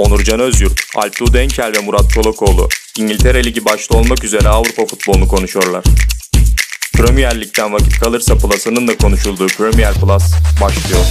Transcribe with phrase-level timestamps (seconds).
[0.00, 5.84] Onurcan Özyurt, Alptu Denkel ve Murat Çolakoğlu İngiltere Ligi başta olmak üzere Avrupa futbolunu konuşuyorlar.
[6.94, 10.22] Premier Lig'den vakit kalırsa Plus'ının da konuşulduğu Premier Plus
[10.62, 11.04] başlıyor.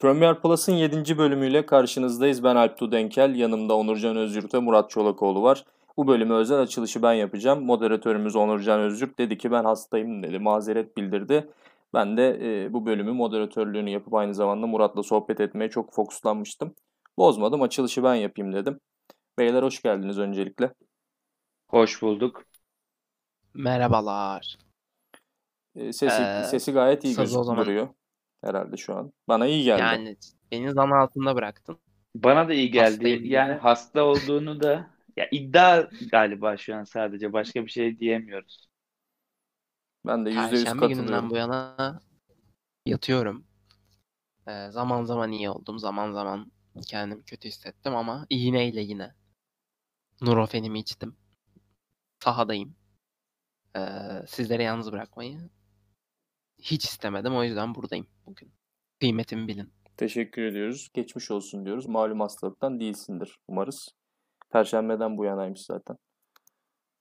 [0.00, 1.18] Premier Plus'ın 7.
[1.18, 2.44] bölümüyle karşınızdayız.
[2.44, 5.64] Ben Alptu Denkel, yanımda Onurcan Özyurt ve Murat Çolakoğlu var.
[5.96, 7.64] Bu bölümü özel açılışı ben yapacağım.
[7.64, 11.46] Moderatörümüz Onurcan Özyurt dedi ki ben hastayım dedi, mazeret bildirdi.
[11.94, 16.74] Ben de e, bu bölümü moderatörlüğünü yapıp aynı zamanda Murat'la sohbet etmeye çok fokuslanmıştım.
[17.18, 18.80] Bozmadım, açılışı ben yapayım dedim.
[19.38, 20.74] Beyler hoş geldiniz öncelikle.
[21.68, 22.44] Hoş bulduk.
[23.54, 24.58] Merhabalar.
[25.74, 27.88] E, sesi, ee, sesi gayet iyi gözüküyor
[28.44, 29.12] herhalde şu an.
[29.28, 29.80] Bana iyi geldi.
[29.80, 30.16] Yani
[30.52, 31.78] beni zan altında bıraktın.
[32.14, 32.90] Bana da iyi geldi.
[32.90, 33.58] Hastayım yani diye.
[33.58, 38.67] hasta olduğunu da ya iddia galiba şu an sadece başka bir şey diyemiyoruz.
[40.08, 40.94] Ben de yüzde yüz katılıyorum.
[40.94, 42.00] gününden bu yana
[42.86, 43.44] yatıyorum.
[44.46, 45.78] Ee, zaman zaman iyi oldum.
[45.78, 46.52] Zaman zaman
[46.86, 49.14] kendimi kötü hissettim ama iğneyle yine
[50.20, 51.16] Nurofen'imi içtim.
[52.24, 52.76] Sahadayım.
[53.76, 53.80] Ee,
[54.26, 55.50] sizlere yalnız bırakmayı
[56.58, 57.36] hiç istemedim.
[57.36, 58.52] O yüzden buradayım bugün.
[59.00, 59.72] Kıymetimi bilin.
[59.96, 60.88] Teşekkür ediyoruz.
[60.94, 61.86] Geçmiş olsun diyoruz.
[61.86, 63.88] Malum hastalıktan değilsindir umarız.
[64.50, 65.96] Perşembeden bu yanaymış zaten.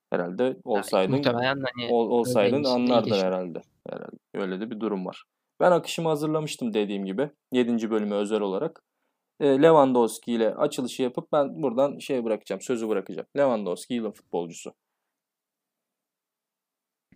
[0.10, 3.62] Herhalde olsaydın, yani hani ol, olsaydın şey anlardın herhalde.
[3.90, 4.18] herhalde.
[4.34, 5.24] Öyle de bir durum var.
[5.60, 7.30] Ben akışımı hazırlamıştım dediğim gibi.
[7.52, 7.90] 7.
[7.90, 8.84] bölümü özel olarak.
[9.40, 13.28] E, Lewandowski ile açılışı yapıp ben buradan şey bırakacağım, sözü bırakacağım.
[13.38, 14.74] Lewandowski yılın futbolcusu.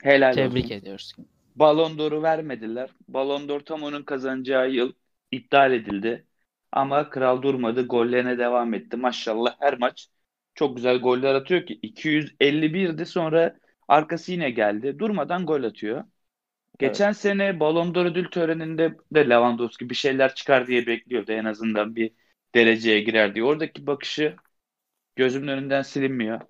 [0.04, 0.76] Helal Tebrik olsun.
[0.76, 1.14] ediyoruz.
[1.56, 2.90] Ballon d'Or'u vermediler.
[3.08, 4.94] Ballon d'Or tam onun kazanacağı yıl
[5.32, 6.26] iptal edildi.
[6.72, 7.88] Ama kral durmadı.
[7.88, 8.98] Gollerine devam etti.
[8.98, 10.08] Maşallah her maç
[10.56, 15.00] çok güzel goller atıyor ki 251'di sonra arkası yine geldi.
[15.00, 16.04] Durmadan gol atıyor.
[16.80, 17.18] Geçen evet.
[17.18, 21.32] sene Ballon d'Or ödül töreninde de Lewandowski bir şeyler çıkar diye bekliyordu.
[21.32, 22.12] En azından bir
[22.56, 23.46] dereceye girer diye.
[23.46, 24.36] Oradaki bakışı
[25.16, 26.42] gözümün önünden silinmiyor.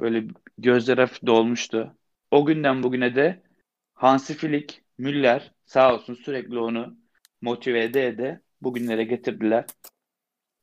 [0.00, 0.24] Böyle
[0.58, 1.96] gözler hafif dolmuştu.
[2.30, 3.42] O günden bugüne de
[3.94, 6.98] Hansi Flick, Müller sağ olsun sürekli onu
[7.40, 9.64] motive ede ede bugünlere getirdiler.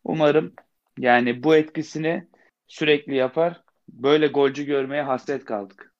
[0.03, 0.53] Umarım
[0.99, 2.27] yani bu etkisini
[2.67, 3.61] sürekli yapar.
[3.89, 5.95] Böyle golcü görmeye hasret kaldık.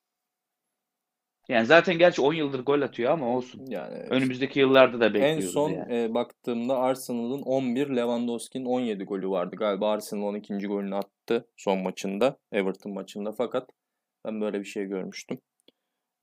[1.50, 3.66] Yani zaten gerçi 10 yıldır gol atıyor ama olsun.
[3.68, 5.46] Yani önümüzdeki yıllarda da bekliyoruz.
[5.46, 6.04] En son yani.
[6.04, 9.56] e, baktığımda Arsenal'ın 11, Lewandowski'nin 17 golü vardı.
[9.56, 10.68] Galiba Arsenal 12.
[10.68, 13.70] golünü attı son maçında, Everton maçında fakat
[14.26, 15.40] ben böyle bir şey görmüştüm.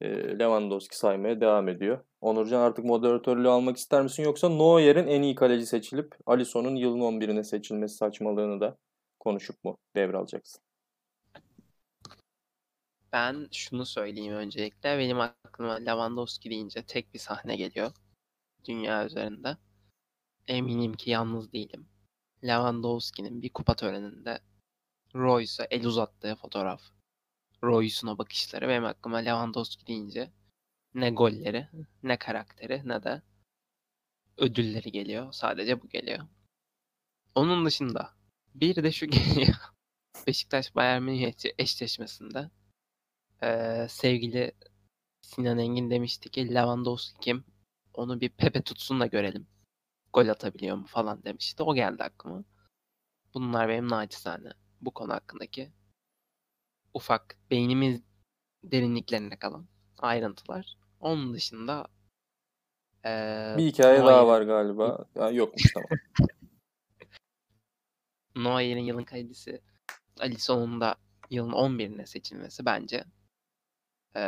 [0.00, 2.04] E, Lewandowski saymaya devam ediyor.
[2.20, 7.44] Onurcan artık moderatörlüğü almak ister misin yoksa Neuer'in en iyi kaleci seçilip Alisson'un yılın 11'ine
[7.44, 8.76] seçilmesi saçmalığını da
[9.22, 10.62] konuşup mu devralacaksın?
[13.12, 14.98] Ben şunu söyleyeyim öncelikle.
[14.98, 17.92] Benim aklıma Lewandowski deyince tek bir sahne geliyor.
[18.64, 19.56] Dünya üzerinde.
[20.48, 21.88] Eminim ki yalnız değilim.
[22.44, 24.40] Lewandowski'nin bir kupa töreninde
[25.14, 26.82] Royce'a el uzattığı fotoğraf.
[27.62, 30.30] Royce'un o bakışları benim aklıma Lewandowski deyince
[30.94, 31.68] ne golleri,
[32.02, 33.22] ne karakteri, ne de
[34.36, 35.32] ödülleri geliyor.
[35.32, 36.26] Sadece bu geliyor.
[37.34, 38.21] Onun dışında
[38.54, 39.54] bir de şu geliyor.
[40.26, 42.50] Beşiktaş Bayern Münih eşleşmesinde
[43.42, 44.52] ee, sevgili
[45.22, 47.44] Sinan Engin demişti ki Lewandowski kim?
[47.94, 49.46] Onu bir Pepe tutsun da görelim.
[50.12, 51.62] Gol atabiliyor mu falan demişti.
[51.62, 52.44] O geldi aklıma.
[53.34, 55.72] Bunlar benim naçizane bu konu hakkındaki
[56.94, 58.00] ufak beynimiz
[58.64, 59.66] derinliklerinde kalan
[59.98, 60.76] ayrıntılar.
[61.00, 61.86] Onun dışında
[63.04, 65.06] ee, bir hikaye daha var galiba.
[65.14, 65.88] Ya, yokmuş tamam.
[68.36, 69.62] Neuer'in yılın kalecisi
[70.20, 70.96] Alisson'un da
[71.30, 73.04] yılın 11'ine seçilmesi bence
[74.16, 74.20] ee,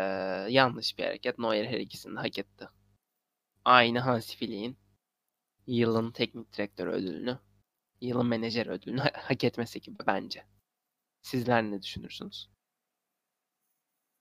[0.50, 1.38] yanlış bir hareket.
[1.38, 2.68] Neuer her ikisini hak etti.
[3.64, 4.78] Aynı Hansi Flick'in
[5.68, 7.38] yılın teknik direktör ödülünü,
[8.00, 10.44] yılın menajer ödülünü hak etmesi gibi bence.
[11.22, 12.50] Sizler ne düşünürsünüz?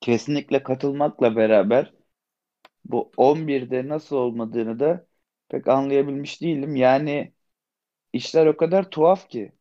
[0.01, 1.93] Kesinlikle katılmakla beraber
[2.85, 5.07] bu 11'de nasıl olmadığını da
[5.49, 6.75] pek anlayabilmiş değilim.
[6.75, 7.33] Yani
[8.13, 9.53] işler o kadar tuhaf ki.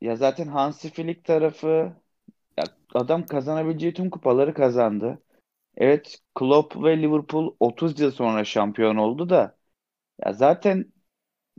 [0.00, 1.66] Ya zaten Hansi Flick tarafı
[2.58, 2.64] ya
[2.94, 5.22] adam kazanabileceği tüm kupaları kazandı.
[5.76, 9.58] Evet Klopp ve Liverpool 30 yıl sonra şampiyon oldu da
[10.26, 10.92] ya zaten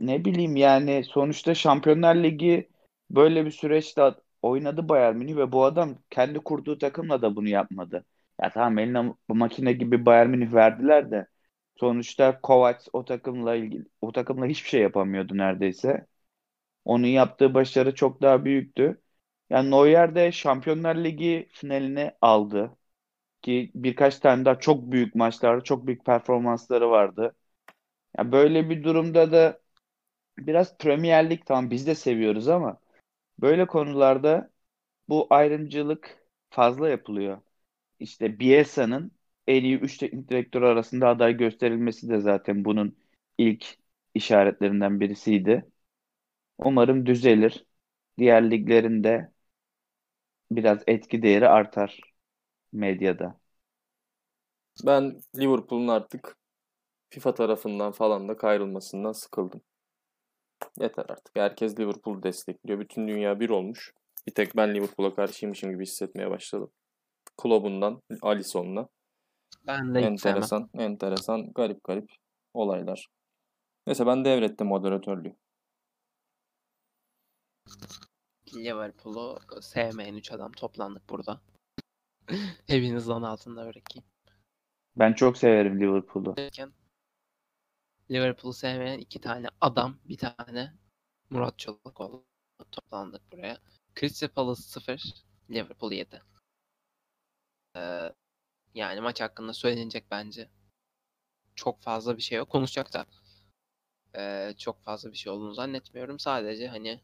[0.00, 2.70] ne bileyim yani sonuçta Şampiyonlar Ligi
[3.10, 8.06] böyle bir süreçte oynadı Bayern Münih ve bu adam kendi kurduğu takımla da bunu yapmadı.
[8.42, 11.26] Ya tamam eline makine gibi Bayern Münih verdiler de
[11.76, 16.06] sonuçta Kovac o takımla ilgili o takımla hiçbir şey yapamıyordu neredeyse.
[16.84, 19.02] Onun yaptığı başarı çok daha büyüktü.
[19.50, 22.76] Yani Neuer de Şampiyonlar Ligi finalini aldı.
[23.42, 27.36] Ki birkaç tane daha çok büyük maçlarda çok büyük performansları vardı.
[28.18, 29.60] Ya böyle bir durumda da
[30.38, 32.80] biraz Premier Lig tamam biz de seviyoruz ama
[33.40, 34.50] böyle konularda
[35.08, 37.42] bu ayrımcılık fazla yapılıyor.
[38.00, 39.12] İşte Bielsa'nın
[39.48, 42.96] en iyi 3 teknik direktör arasında aday gösterilmesi de zaten bunun
[43.38, 43.78] ilk
[44.14, 45.71] işaretlerinden birisiydi.
[46.64, 47.66] Umarım düzelir.
[48.18, 49.32] Diğer liglerinde
[50.50, 52.00] biraz etki değeri artar
[52.72, 53.40] medyada.
[54.86, 56.36] Ben Liverpool'un artık
[57.10, 59.62] FIFA tarafından falan da kayrılmasından sıkıldım.
[60.80, 61.36] Yeter artık.
[61.36, 62.80] Herkes Liverpool'u destekliyor.
[62.80, 63.92] Bütün dünya bir olmuş.
[64.26, 66.70] Bir tek ben Liverpool'a karşıymışım gibi hissetmeye başladım.
[67.38, 68.88] Klubundan Alisson'la.
[69.66, 70.70] Ben de enteresan, sevmem.
[70.78, 72.10] enteresan, garip garip
[72.54, 73.08] olaylar.
[73.86, 75.36] Neyse ben devrettim moderatörlüğü.
[78.54, 81.40] Liverpool'u sevmeyen üç adam toplandık burada.
[82.68, 84.04] Evinizden altında bırakayım.
[84.96, 86.36] Ben çok severim Liverpool'u.
[88.10, 90.72] Liverpool'u sevmeyen iki tane adam, bir tane
[91.30, 92.24] Murat Çolakoğlu
[92.70, 93.58] toplandık buraya.
[94.00, 95.14] Crystal Palace 0,
[95.50, 96.22] Liverpool 7.
[97.76, 98.12] Ee,
[98.74, 100.48] yani maç hakkında söylenecek bence.
[101.54, 102.50] Çok fazla bir şey yok.
[102.50, 103.06] Konuşacak da
[104.16, 106.18] e, çok fazla bir şey olduğunu zannetmiyorum.
[106.18, 107.00] Sadece hani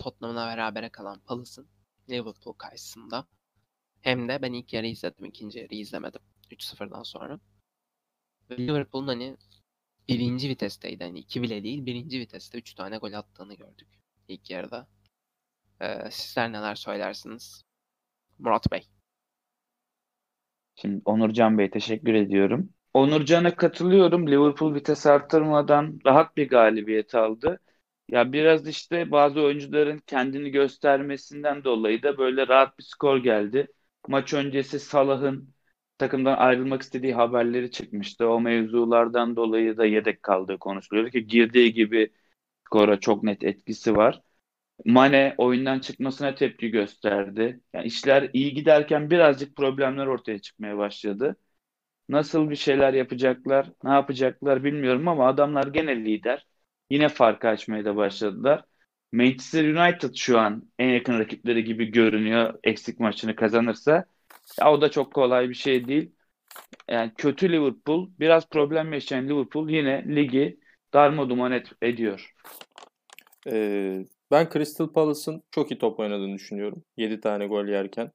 [0.00, 1.68] Tottenham'la berabere kalan Palace'ın
[2.10, 3.26] Liverpool karşısında
[4.00, 5.24] hem de ben ilk yarı izledim.
[5.24, 6.20] ikinci yarı izlemedim.
[6.50, 7.40] 3-0'dan sonra.
[8.50, 9.36] Ve Liverpool'un hani
[10.08, 11.04] birinci vitesteydi.
[11.04, 13.88] Hani iki bile değil birinci viteste 3 tane gol attığını gördük
[14.28, 14.88] ilk yarıda.
[15.80, 17.64] Ee, sizler neler söylersiniz?
[18.38, 18.88] Murat Bey.
[20.74, 22.70] Şimdi Onurcan Bey teşekkür ediyorum.
[22.94, 24.26] Onurcan'a katılıyorum.
[24.26, 27.60] Liverpool vites arttırmadan rahat bir galibiyet aldı.
[28.10, 33.66] Ya biraz işte bazı oyuncuların kendini göstermesinden dolayı da böyle rahat bir skor geldi.
[34.08, 35.54] Maç öncesi Salah'ın
[35.98, 38.28] takımdan ayrılmak istediği haberleri çıkmıştı.
[38.28, 42.12] O mevzulardan dolayı da yedek kaldığı konuşuluyor ki girdiği gibi
[42.66, 44.22] skora çok net etkisi var.
[44.86, 47.60] Mane oyundan çıkmasına tepki gösterdi.
[47.74, 51.36] Yani işler iyi giderken birazcık problemler ortaya çıkmaya başladı.
[52.08, 56.46] Nasıl bir şeyler yapacaklar, ne yapacaklar bilmiyorum ama adamlar gene lider.
[56.90, 58.64] Yine farkı açmaya da başladılar.
[59.12, 62.58] Manchester United şu an en yakın rakipleri gibi görünüyor.
[62.64, 64.04] Eksik maçını kazanırsa.
[64.60, 66.12] Ya o da çok kolay bir şey değil.
[66.88, 70.60] Yani kötü Liverpool, biraz problem yaşayan Liverpool yine ligi
[70.94, 72.34] darma et, ediyor.
[73.46, 76.84] Ee, ben Crystal Palace'ın çok iyi top oynadığını düşünüyorum.
[76.96, 78.12] 7 tane gol yerken.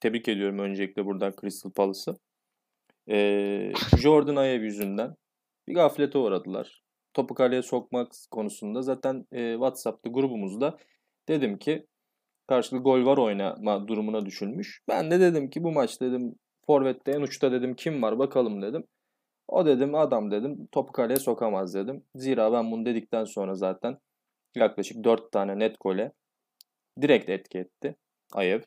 [0.00, 2.18] Tebrik ediyorum öncelikle buradan Crystal Palace'ı.
[3.08, 5.16] Ee, Jordan Ayew yüzünden
[5.68, 6.81] bir gaflete uğradılar.
[7.14, 10.78] Topu kaleye sokmak konusunda zaten e, WhatsApp'ta grubumuzda
[11.28, 11.86] dedim ki
[12.46, 14.82] karşılıklı gol var oynama durumuna düşülmüş.
[14.88, 16.34] Ben de dedim ki bu maç dedim
[16.66, 18.84] Forvet'te en uçta dedim kim var bakalım dedim.
[19.48, 22.04] O dedim adam dedim topu kaleye sokamaz dedim.
[22.14, 23.98] Zira ben bunu dedikten sonra zaten
[24.54, 26.12] yaklaşık 4 tane net gole
[27.02, 27.96] direkt etki etti
[28.32, 28.60] Ayev.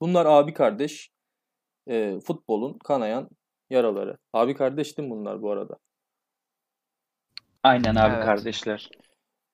[0.00, 1.10] Bunlar abi kardeş
[1.88, 3.30] e, futbolun kanayan
[3.70, 4.18] yaraları.
[4.32, 5.78] Abi kardeş değil bunlar bu arada?
[7.62, 8.24] Aynen abi evet.
[8.24, 8.90] kardeşler.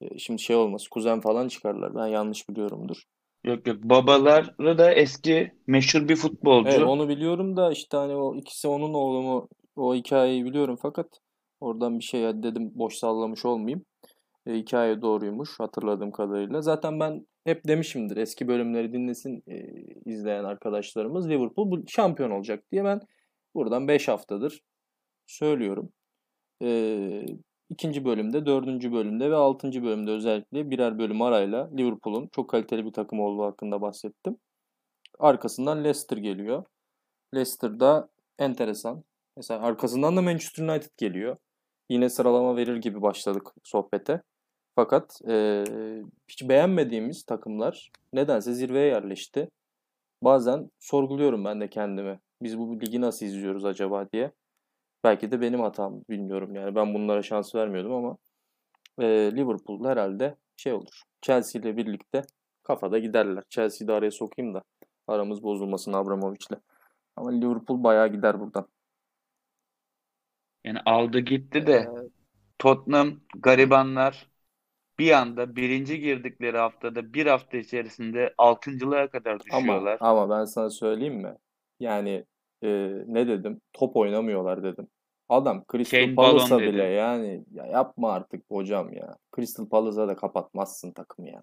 [0.00, 3.02] E, şimdi şey olmaz kuzen falan çıkarlar ben yanlış biliyorumdur.
[3.44, 6.70] Yok yok babaları da eski meşhur bir futbolcu.
[6.70, 11.06] Evet, onu biliyorum da işte hani o ikisi onun oğlu mu o hikayeyi biliyorum fakat
[11.60, 13.84] oradan bir şey dedim boş sallamış olmayayım.
[14.46, 16.62] E, hikaye doğruymuş hatırladığım kadarıyla.
[16.62, 19.56] Zaten ben hep demişimdir eski bölümleri dinlesin e,
[20.04, 23.00] izleyen arkadaşlarımız Liverpool bu şampiyon olacak diye ben
[23.54, 24.60] buradan 5 haftadır
[25.26, 25.92] söylüyorum.
[26.62, 27.26] E,
[27.68, 32.92] ikinci bölümde, dördüncü bölümde ve altıncı bölümde özellikle birer bölüm arayla Liverpool'un çok kaliteli bir
[32.92, 34.36] takım olduğu hakkında bahsettim.
[35.18, 36.64] Arkasından Leicester geliyor.
[37.34, 39.04] Leicester'da enteresan.
[39.36, 41.36] Mesela arkasından da Manchester United geliyor.
[41.90, 44.22] Yine sıralama verir gibi başladık sohbete.
[44.76, 45.64] Fakat e,
[46.28, 49.48] hiç beğenmediğimiz takımlar nedense zirveye yerleşti.
[50.22, 52.20] Bazen sorguluyorum ben de kendimi.
[52.42, 54.32] Biz bu ligi nasıl izliyoruz acaba diye.
[55.04, 56.74] Belki de benim hatam bilmiyorum yani.
[56.74, 58.16] Ben bunlara şans vermiyordum ama
[58.98, 59.06] e,
[59.36, 61.02] Liverpool herhalde şey olur.
[61.22, 62.22] Chelsea ile birlikte
[62.62, 63.44] kafada giderler.
[63.48, 64.62] Chelsea'yi de araya sokayım da
[65.06, 66.58] aramız bozulmasın Abramovich'le.
[67.16, 68.68] Ama Liverpool bayağı gider buradan.
[70.64, 71.88] Yani aldı gitti de
[72.58, 74.28] Tottenham garibanlar
[74.98, 79.98] bir anda birinci girdikleri haftada bir hafta içerisinde altıncılığa kadar düşüyorlar.
[80.00, 81.36] Ama, ama ben sana söyleyeyim mi?
[81.80, 82.24] Yani
[82.64, 83.60] e, ne dedim?
[83.72, 84.88] Top oynamıyorlar dedim.
[85.28, 86.92] Adam Crystal Palace'a bile dedi.
[86.92, 89.16] yani ya yapma artık hocam ya.
[89.36, 91.42] Crystal Palace'a da kapatmazsın takım ya.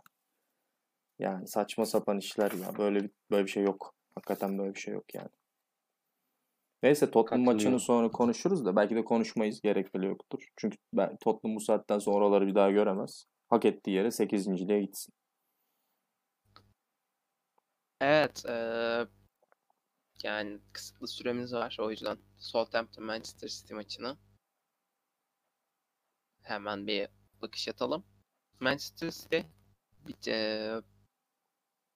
[1.20, 2.78] Yani saçma sapan işler ya.
[2.78, 3.94] Böyle bir, böyle bir şey yok.
[4.16, 5.30] Hakikaten böyle bir şey yok yani.
[6.84, 10.48] Neyse Tottenham maçını sonra konuşuruz da belki de konuşmayız gerekli yoktur.
[10.58, 13.26] Çünkü ben, Tottenham bu saatten sonra oraları bir daha göremez.
[13.50, 15.14] Hak ettiği yere 8.liğe gitsin.
[18.02, 18.46] Evet.
[18.46, 18.56] E,
[20.24, 21.78] yani kısıtlı süremiz var.
[21.80, 24.18] O yüzden Southampton Manchester City maçını
[26.44, 27.08] hemen bir
[27.42, 28.06] bakış atalım.
[28.60, 29.40] Manchester City
[30.28, 30.82] e,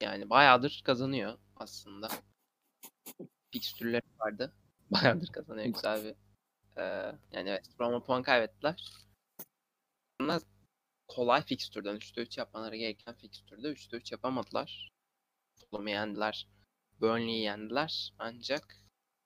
[0.00, 2.08] yani bayağıdır kazanıyor aslında.
[3.52, 4.52] Fikstürleri vardı.
[4.90, 6.14] Bayağıdır kazanıyor güzel bir.
[6.82, 6.82] E,
[7.32, 8.92] yani West Brom'a puan kaybettiler.
[10.20, 10.40] Ama
[11.08, 14.92] kolay fikstürden 3'te 3 yapmaları gereken fikstürde 3'te 3 yapamadılar.
[15.56, 16.48] Fulham'ı yendiler.
[17.00, 18.76] Burnley'i yendiler ancak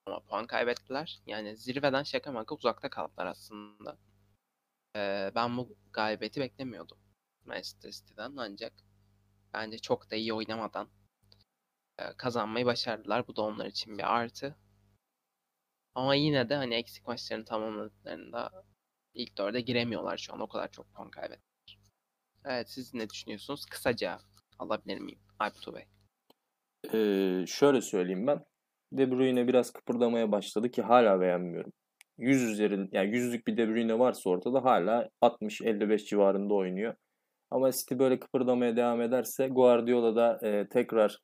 [0.05, 1.21] ama puan kaybettiler.
[1.25, 3.97] Yani zirveden şaka maka uzakta kaldılar aslında.
[4.95, 6.97] Ee, ben bu galibiyeti beklemiyordum
[7.45, 8.73] Manchester City'den ancak
[9.53, 10.89] bence çok da iyi oynamadan
[11.99, 13.27] e, kazanmayı başardılar.
[13.27, 14.55] Bu da onlar için bir artı.
[15.95, 18.65] Ama yine de hani eksik maçlarını tamamladıklarında
[19.13, 20.39] ilk dörde giremiyorlar şu an.
[20.39, 21.79] O kadar çok puan kaybettiler.
[22.45, 23.65] Evet siz ne düşünüyorsunuz?
[23.65, 24.19] Kısaca
[24.59, 25.85] alabilir miyim Alptu Bey?
[26.93, 28.45] Ee, şöyle söyleyeyim ben.
[28.91, 31.73] De Bruyne biraz kıpırdamaya başladı ki hala beğenmiyorum.
[32.17, 36.95] 100 üzerin yani yüzlük bir De Bruyne varsa ortada hala 60-55 civarında oynuyor.
[37.51, 41.17] Ama City böyle kıpırdamaya devam ederse Guardiola da e, tekrar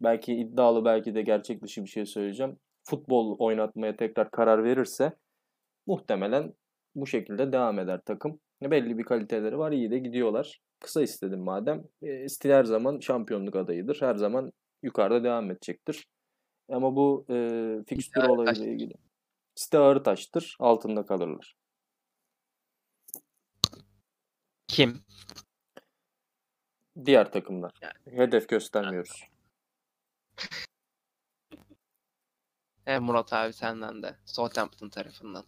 [0.00, 2.56] belki iddialı belki de gerçek dışı bir şey söyleyeceğim.
[2.84, 5.12] Futbol oynatmaya tekrar karar verirse
[5.86, 6.54] muhtemelen
[6.94, 8.40] bu şekilde devam eder takım.
[8.62, 9.72] Belli bir kaliteleri var.
[9.72, 10.60] iyi de gidiyorlar.
[10.80, 11.84] Kısa istedim madem.
[12.02, 13.98] E, City her zaman şampiyonluk adayıdır.
[14.00, 16.06] Her zaman yukarıda devam edecektir.
[16.68, 17.34] Ama bu e,
[17.86, 18.94] fikstür olayıyla ilgili.
[19.54, 20.56] Site ağır taştır.
[20.60, 21.56] Altında kalırlar.
[24.66, 25.00] Kim?
[27.04, 27.72] Diğer takımlar.
[27.82, 28.18] Yani.
[28.18, 29.24] Hedef göstermiyoruz.
[32.86, 34.16] e, Murat abi senden de.
[34.24, 35.44] Southampton tarafından.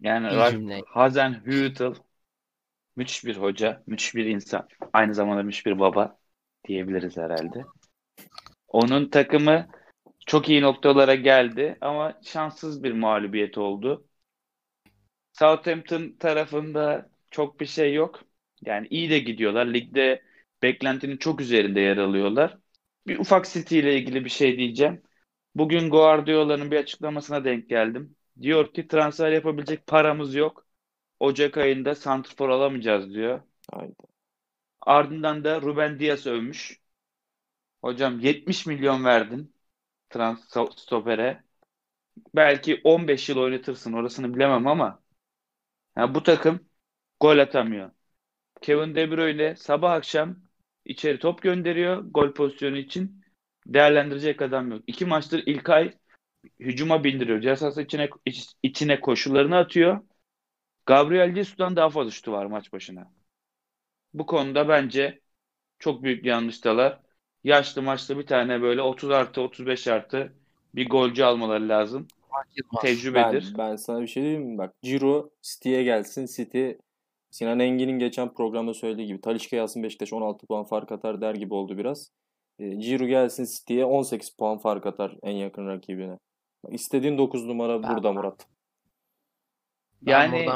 [0.00, 1.94] Yani Hazen Hüttel
[2.96, 4.68] müthiş bir hoca, müthiş bir insan.
[4.92, 6.19] Aynı zamanda müthiş bir baba
[6.68, 7.64] diyebiliriz herhalde.
[8.68, 9.68] Onun takımı
[10.26, 14.06] çok iyi noktalara geldi ama şanssız bir mağlubiyet oldu.
[15.32, 18.20] Southampton tarafında çok bir şey yok.
[18.64, 19.66] Yani iyi de gidiyorlar.
[19.66, 20.22] Ligde
[20.62, 22.58] beklentinin çok üzerinde yer alıyorlar.
[23.06, 25.02] Bir ufak City ile ilgili bir şey diyeceğim.
[25.54, 28.16] Bugün Guardiola'nın bir açıklamasına denk geldim.
[28.42, 30.66] Diyor ki transfer yapabilecek paramız yok.
[31.20, 33.42] Ocak ayında santrfor alamayacağız diyor.
[33.72, 33.94] Aynen.
[34.80, 36.80] Ardından da Ruben Diaz övmüş.
[37.82, 39.54] Hocam 70 milyon verdin
[40.10, 40.40] trans
[40.76, 41.44] stopere.
[42.34, 45.02] Belki 15 yıl oynatırsın orasını bilemem ama
[45.96, 46.60] yani bu takım
[47.20, 47.90] gol atamıyor.
[48.62, 50.36] Kevin De Bruyne sabah akşam
[50.84, 53.22] içeri top gönderiyor gol pozisyonu için.
[53.66, 54.84] Değerlendirecek adam yok.
[54.86, 55.92] İki maçtır İlkay
[56.60, 57.40] hücuma bindiriyor.
[57.40, 58.10] Cezası içine,
[58.62, 60.00] içine koşullarını atıyor.
[60.86, 63.12] Gabriel Jesus'tan daha fazla şutu var maç başına.
[64.14, 65.20] Bu konuda bence
[65.78, 67.00] çok büyük yanlıştalar.
[67.44, 70.32] Yaşlı maçta bir tane böyle 30 artı 35 artı
[70.74, 72.08] bir golcü almaları lazım.
[72.80, 73.54] Tecrübedir.
[73.58, 74.58] Ben, ben sana bir şey diyeyim mi?
[74.58, 76.26] Bak Ciro City'ye gelsin.
[76.26, 76.70] City
[77.30, 81.54] Sinan Engin'in geçen programda söylediği gibi Talişka yazsın Beşiktaş 16 puan fark atar der gibi
[81.54, 82.10] oldu biraz.
[82.58, 86.18] E, Ciro gelsin City'ye 18 puan fark atar en yakın rakibine.
[86.68, 88.46] İstediğin 9 numara ben, burada Murat.
[90.06, 90.46] Yani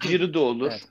[0.00, 0.70] Ciro da olur.
[0.70, 0.88] Evet.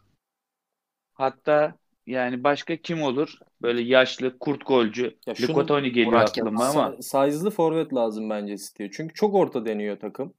[1.17, 1.75] Hatta
[2.07, 3.33] yani başka kim olur?
[3.61, 5.17] Böyle yaşlı kurt golcü.
[5.27, 6.95] Ya Lukotoni geliyor Murat aklıma ama.
[7.01, 8.91] Size'lı forvet lazım bence City'ye.
[8.91, 10.33] Çünkü çok orta deniyor takım.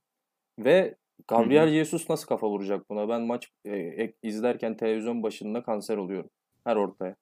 [0.59, 0.95] Ve
[1.29, 1.75] Gabriel Hı-hı.
[1.75, 3.09] Jesus nasıl kafa vuracak buna?
[3.09, 6.31] Ben maç e, izlerken televizyon başında kanser oluyorum.
[6.65, 7.17] Her ortaya.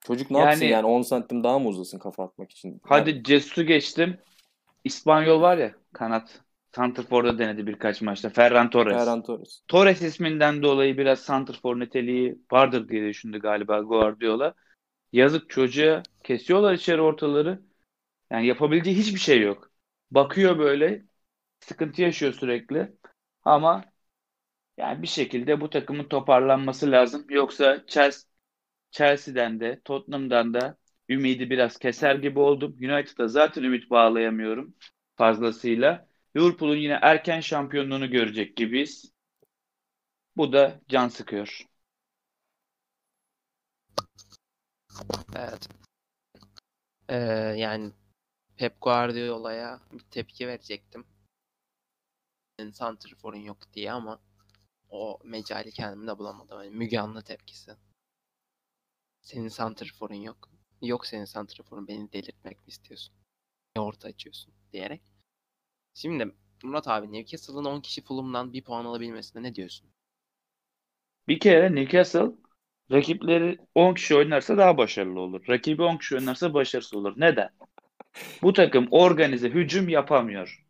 [0.00, 2.80] Çocuk ne yani, yapsın yani 10 santim daha mı uzasın kafa atmak için?
[2.84, 3.22] Hadi yani.
[3.26, 4.18] Jesus'u geçtim.
[4.84, 6.40] İspanyol var ya kanat.
[6.74, 8.30] Santrfor'da denedi birkaç maçta.
[8.30, 8.96] Ferran Torres.
[8.96, 9.62] Ferran Torres.
[9.68, 14.54] Torres isminden dolayı biraz Santrfor niteliği vardır diye düşündü galiba Guardiola.
[15.12, 17.62] Yazık çocuğa kesiyorlar içeri ortaları.
[18.30, 19.70] Yani yapabileceği hiçbir şey yok.
[20.10, 21.04] Bakıyor böyle
[21.60, 22.92] sıkıntı yaşıyor sürekli.
[23.44, 23.84] Ama
[24.78, 27.26] yani bir şekilde bu takımın toparlanması lazım.
[27.30, 28.30] Yoksa Chelsea,
[28.92, 32.76] Chelsea'den de Tottenham'dan da ümidi biraz keser gibi oldum.
[32.82, 34.74] United'a zaten ümit bağlayamıyorum
[35.16, 36.07] fazlasıyla.
[36.38, 39.12] Liverpool'un yine erken şampiyonluğunu görecek gibiyiz.
[40.36, 41.66] Bu da can sıkıyor.
[45.36, 45.68] Evet.
[47.08, 47.16] Ee,
[47.56, 47.92] yani
[48.56, 51.06] Pep Guardiola'ya bir tepki verecektim.
[52.72, 54.20] Santrfor'un yok diye ama
[54.90, 56.62] o mecali kendimde bulamadım.
[56.62, 57.76] Yani Müge Anlı tepkisi.
[59.22, 60.50] Senin Santrfor'un yok.
[60.82, 63.14] Yok senin Santrfor'un beni delirtmek mi istiyorsun?
[63.76, 64.54] Ne orta açıyorsun?
[64.72, 65.17] diyerek.
[65.98, 69.90] Şimdi Murat abi Newcastle'ın 10 kişi Fulham'dan bir puan alabilmesine ne diyorsun?
[71.28, 72.30] Bir kere Newcastle
[72.92, 75.44] rakipleri 10 kişi oynarsa daha başarılı olur.
[75.48, 77.14] Rakibi 10 kişi oynarsa başarısız olur.
[77.16, 77.48] Neden?
[78.42, 80.64] Bu takım organize hücum yapamıyor.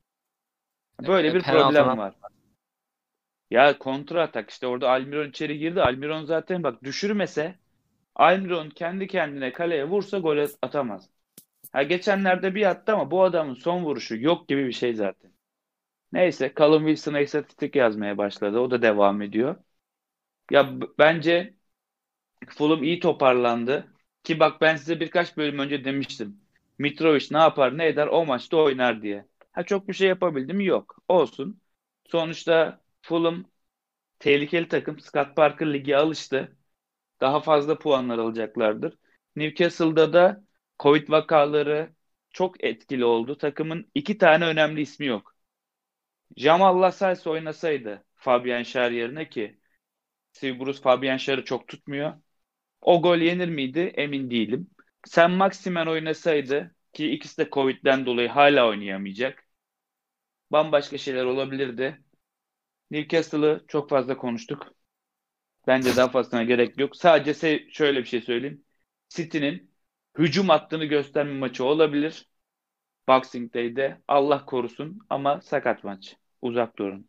[1.01, 2.15] Böyle bir problem var.
[3.51, 5.83] Ya kontra atak işte orada Almiron içeri girdi.
[5.83, 7.59] Almiron zaten bak düşürmese
[8.15, 11.11] Almiron kendi kendine kaleye vursa gol atamaz.
[11.73, 15.33] Ha geçenlerde bir attı ama bu adamın son vuruşu yok gibi bir şey zaten.
[16.13, 18.61] Neyse Callum Wilson'a istatistik yazmaya başladı.
[18.61, 19.57] O da devam ediyor.
[20.51, 21.55] Ya bence
[22.49, 23.89] Fulham iyi toparlandı.
[24.25, 26.41] Ki bak ben size birkaç bölüm önce demiştim.
[26.79, 29.27] Mitrovic ne yapar ne eder o maçta oynar diye.
[29.53, 30.99] Ha çok bir şey yapabildim yok.
[31.09, 31.61] Olsun.
[32.09, 33.45] Sonuçta Fulham
[34.19, 35.01] tehlikeli takım.
[35.01, 36.57] Scott Parker ligi alıştı.
[37.21, 38.99] Daha fazla puanlar alacaklardır.
[39.37, 40.45] Newcastle'da da
[40.79, 41.95] Covid vakaları
[42.31, 43.39] çok etkili oldu.
[43.39, 45.37] Takımın iki tane önemli ismi yok.
[46.37, 49.61] Jamal Lascelles oynasaydı Fabian Schär yerine ki
[50.43, 52.15] Bruce Fabian Schär'ı çok tutmuyor.
[52.81, 54.71] O gol yenir miydi emin değilim.
[55.07, 59.45] Sen Maximen oynasaydı ki ikisi de Covid'den dolayı hala oynayamayacak.
[60.53, 62.03] Bambaşka şeyler olabilirdi.
[62.91, 64.75] Newcastle'ı çok fazla konuştuk.
[65.67, 66.97] Bence daha fazlasına gerek yok.
[66.97, 68.65] Sadece şöyle bir şey söyleyeyim.
[69.09, 69.68] City'nin
[70.19, 72.29] hücum hattını gösterme maçı olabilir.
[73.09, 76.17] Boxing Day'de Allah korusun ama sakat maç.
[76.43, 77.07] Uzak durun.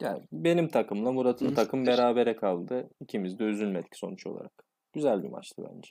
[0.00, 2.90] Yani benim takımla Murat'ın takım berabere kaldı.
[3.00, 4.52] İkimiz de üzülmedik sonuç olarak.
[4.92, 5.90] Güzel bir maçtı bence.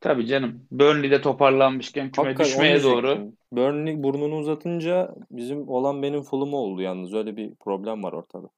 [0.00, 0.66] Tabii canım.
[0.70, 3.32] Burnley'de toparlanmışken küme Hakikaten düşmeye doğru.
[3.52, 7.14] Burnley burnunu uzatınca bizim olan benim Fulham'ı oldu yalnız.
[7.14, 8.48] Öyle bir problem var ortada.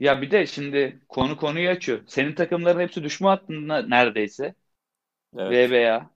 [0.00, 2.00] Ya bir de şimdi konu konuyu açıyor.
[2.06, 4.54] Senin takımların hepsi düşme hattında neredeyse.
[5.38, 5.70] Evet.
[5.70, 6.10] VBA.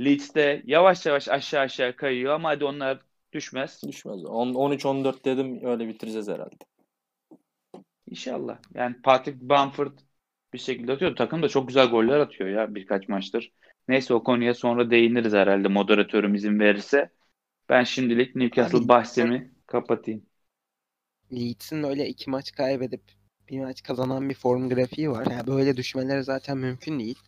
[0.00, 3.00] Leeds'te yavaş yavaş aşağı aşağı kayıyor ama hadi onlar
[3.32, 3.82] düşmez.
[3.86, 4.24] Düşmez.
[4.24, 6.64] 13-14 dedim öyle bitireceğiz herhalde.
[8.10, 8.58] İnşallah.
[8.74, 9.98] Yani Patrick Bamford
[10.52, 11.16] bir şekilde atıyor.
[11.16, 13.52] Takım da çok güzel goller atıyor ya birkaç maçtır.
[13.88, 17.10] Neyse o konuya sonra değiniriz herhalde moderatörüm izin verirse.
[17.68, 20.26] Ben şimdilik Newcastle Abi, bahsimi kapatayım.
[21.32, 23.02] Leeds'in öyle iki maç kaybedip
[23.48, 25.26] bir maç kazanan bir form grafiği var.
[25.30, 27.18] Yani böyle düşmeleri zaten mümkün değil.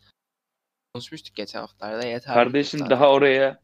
[0.97, 2.07] Konuşmuştuk geçen haftalarda.
[2.07, 3.61] Yeter Kardeşim daha oraya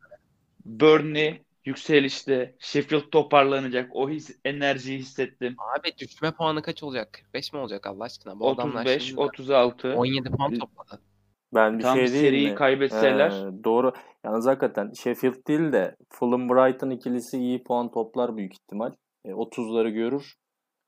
[0.65, 3.91] Burnley yükselişte Sheffield toparlanacak.
[3.93, 5.57] O his, enerjiyi hissettim.
[5.79, 7.13] Abi düşme puanı kaç olacak?
[7.13, 8.41] 45 mi olacak Allah aşkına?
[8.41, 9.95] Bu 35, 36.
[9.95, 11.03] 17 puan topladı.
[11.55, 12.55] Ben bir Tam şey diyeyim seriyi mi?
[12.55, 13.31] kaybetseler.
[13.31, 13.93] Ee, doğru.
[14.25, 18.93] Yalnız hakikaten Sheffield değil de Fulham Brighton ikilisi iyi puan toplar büyük ihtimal.
[19.25, 20.35] E, 30'ları görür.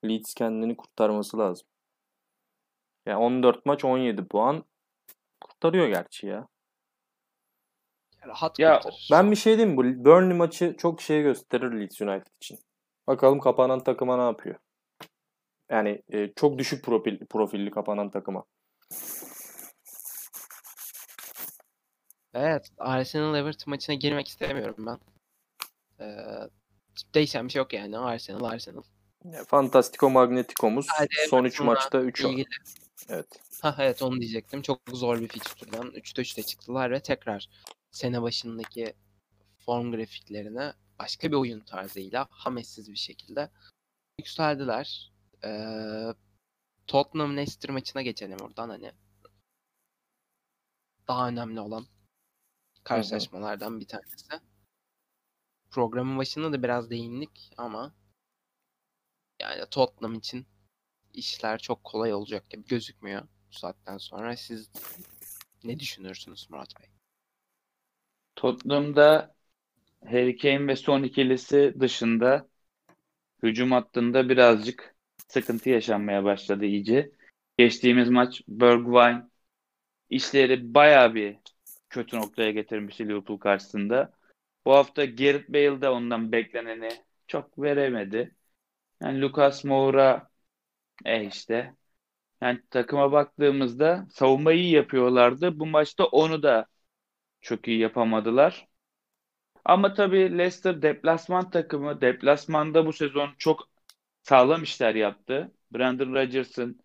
[0.04, 1.66] Leeds kendini kurtarması lazım.
[3.06, 4.64] Yani 14 maç 17 puan
[5.40, 6.46] kurtarıyor gerçi ya.
[8.26, 9.08] Rahat ya, kurtarır.
[9.12, 12.58] Ben bir şey diyeyim bu Burnley maçı çok şey gösterir Leeds United için.
[13.06, 14.56] Bakalım kapanan takıma ne yapıyor.
[15.70, 18.44] Yani e, çok düşük profil, profilli kapanan takıma.
[22.34, 22.70] Evet.
[22.78, 24.98] Arsenal Everton maçına girmek istemiyorum ben.
[26.00, 26.48] Ee,
[27.14, 27.98] değişen bir şey yok yani.
[27.98, 28.82] Arsenal Arsenal.
[29.46, 30.86] Fantastico Magnetico'muz
[31.28, 32.46] son 3 maçta 3 ilgili.
[33.08, 33.40] Evet.
[33.62, 34.62] Ha evet onu diyecektim.
[34.62, 37.48] Çok zor bir fikstürden 3'te 3'te çıktılar ve tekrar
[37.90, 38.94] sene başındaki
[39.58, 43.50] form grafiklerine başka bir oyun tarzıyla hametsiz bir şekilde
[44.18, 45.12] yükseldiler.
[45.44, 46.14] Ee,
[46.86, 48.92] Tottenham Leicester maçına geçelim oradan hani
[51.08, 51.86] daha önemli olan
[52.84, 54.26] karşılaşmalardan bir tanesi.
[55.70, 57.94] Programın başında da biraz değindik ama
[59.40, 60.46] yani Tottenham için
[61.14, 64.36] işler çok kolay olacak gibi gözükmüyor bu saatten sonra.
[64.36, 64.70] Siz
[65.64, 66.88] ne düşünürsünüz Murat Bey?
[68.36, 69.34] Tottenham'da
[70.04, 72.48] Harry Kane ve son ikilisi dışında
[73.42, 74.94] hücum hattında birazcık
[75.28, 77.12] sıkıntı yaşanmaya başladı iyice.
[77.58, 79.30] Geçtiğimiz maç Bergwijn
[80.10, 81.36] işleri baya bir
[81.90, 84.12] kötü noktaya getirmişti Liverpool karşısında.
[84.64, 86.90] Bu hafta Gareth Bale de ondan bekleneni
[87.26, 88.34] çok veremedi.
[89.02, 90.29] Yani Lucas Moura
[91.04, 91.74] e işte
[92.42, 95.60] yani takıma baktığımızda savunmayı iyi yapıyorlardı.
[95.60, 96.66] Bu maçta onu da
[97.40, 98.68] çok iyi yapamadılar.
[99.64, 102.00] Ama tabii Leicester deplasman takımı.
[102.00, 103.70] Deplasmanda bu sezon çok
[104.22, 105.52] sağlam işler yaptı.
[105.72, 106.80] Brandon Rodgers'ın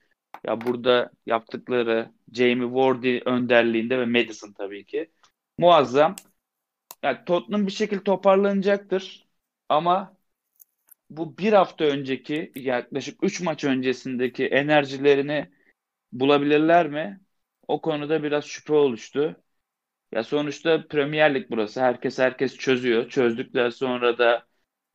[0.45, 5.11] ya burada yaptıkları Jamie Wardy önderliğinde ve Madison tabii ki
[5.57, 6.15] muazzam.
[7.03, 9.27] Yani Tottenham bir şekilde toparlanacaktır.
[9.69, 10.14] Ama
[11.09, 15.49] bu bir hafta önceki yaklaşık 3 maç öncesindeki enerjilerini
[16.13, 17.21] bulabilirler mi?
[17.67, 19.43] O konuda biraz şüphe oluştu.
[20.11, 21.81] Ya sonuçta Premier Lig burası.
[21.81, 23.09] Herkes herkes çözüyor.
[23.09, 24.47] Çözdükten sonra da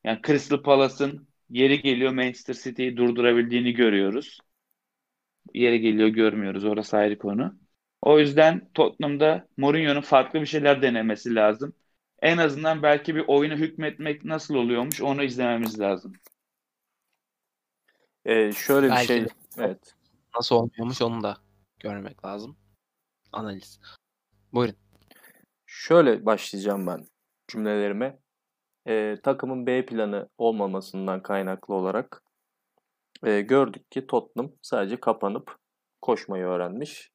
[0.03, 4.39] yani Crystal Palace'ın yeri geliyor Manchester City'yi durdurabildiğini görüyoruz.
[5.53, 6.65] Yeri geliyor görmüyoruz.
[6.65, 7.59] Orası ayrı konu.
[8.01, 11.73] O yüzden Tottenham'da Mourinho'nun farklı bir şeyler denemesi lazım.
[12.21, 16.13] En azından belki bir oyuna hükmetmek nasıl oluyormuş onu izlememiz lazım.
[18.25, 19.27] Ee, şöyle bir belki şey.
[19.57, 19.95] Evet.
[20.35, 21.37] Nasıl olmuyormuş onu da
[21.79, 22.57] görmek lazım.
[23.31, 23.79] Analiz.
[24.53, 24.75] Buyurun.
[25.65, 27.07] Şöyle başlayacağım ben
[27.47, 28.19] cümlelerime.
[28.87, 32.23] Ee, takımın B planı olmamasından kaynaklı olarak
[33.25, 35.57] e, gördük ki Tottenham sadece kapanıp
[36.01, 37.11] koşmayı öğrenmiş.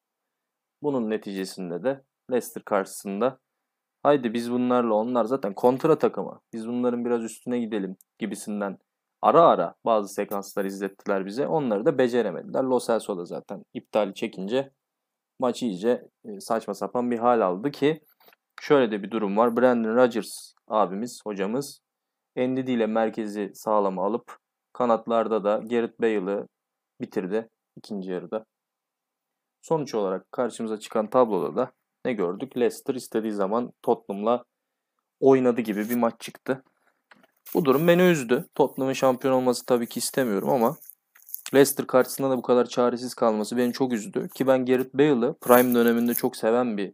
[0.82, 3.38] Bunun neticesinde de Leicester karşısında
[4.06, 6.40] haydi biz bunlarla onlar zaten kontra takımı.
[6.52, 8.78] Biz bunların biraz üstüne gidelim gibisinden
[9.22, 11.46] ara ara bazı sekanslar izlettiler bize.
[11.46, 12.62] Onları da beceremediler.
[12.62, 14.72] Lo Celso da zaten iptali çekince
[15.38, 18.00] maç iyice e, saçma sapan bir hal aldı ki
[18.60, 19.56] şöyle de bir durum var.
[19.56, 21.80] Brandon Rodgers abimiz, hocamız
[22.36, 24.38] Endidi ile merkezi sağlama alıp
[24.72, 26.48] kanatlarda da Gareth Bale'ı
[27.00, 28.44] bitirdi ikinci yarıda.
[29.62, 31.72] Sonuç olarak karşımıza çıkan tabloda da
[32.06, 32.56] ne gördük?
[32.56, 34.44] Leicester istediği zaman Tottenham'la
[35.20, 36.62] oynadı gibi bir maç çıktı.
[37.54, 38.46] Bu durum beni üzdü.
[38.54, 40.76] Tottenham'ın şampiyon olması tabii ki istemiyorum ama
[41.54, 44.28] Leicester karşısında da bu kadar çaresiz kalması beni çok üzdü.
[44.34, 46.92] Ki ben Gareth Bale'ı prime döneminde çok seven bir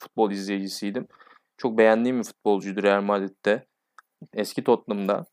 [0.00, 1.08] futbol izleyicisiydim.
[1.56, 3.66] Çok beğendiğim bir futbolcuydu Real Madrid'de.
[4.32, 5.26] Eski Tottenham'da.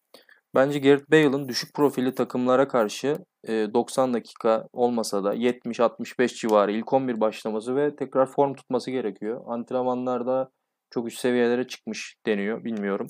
[0.55, 7.21] Bence Gareth Bale'ın düşük profili takımlara karşı 90 dakika olmasa da 70-65 civarı ilk 11
[7.21, 9.43] başlaması ve tekrar form tutması gerekiyor.
[9.47, 10.51] Antrenmanlarda
[10.89, 12.63] çok üst seviyelere çıkmış deniyor.
[12.63, 13.07] Bilmiyorum.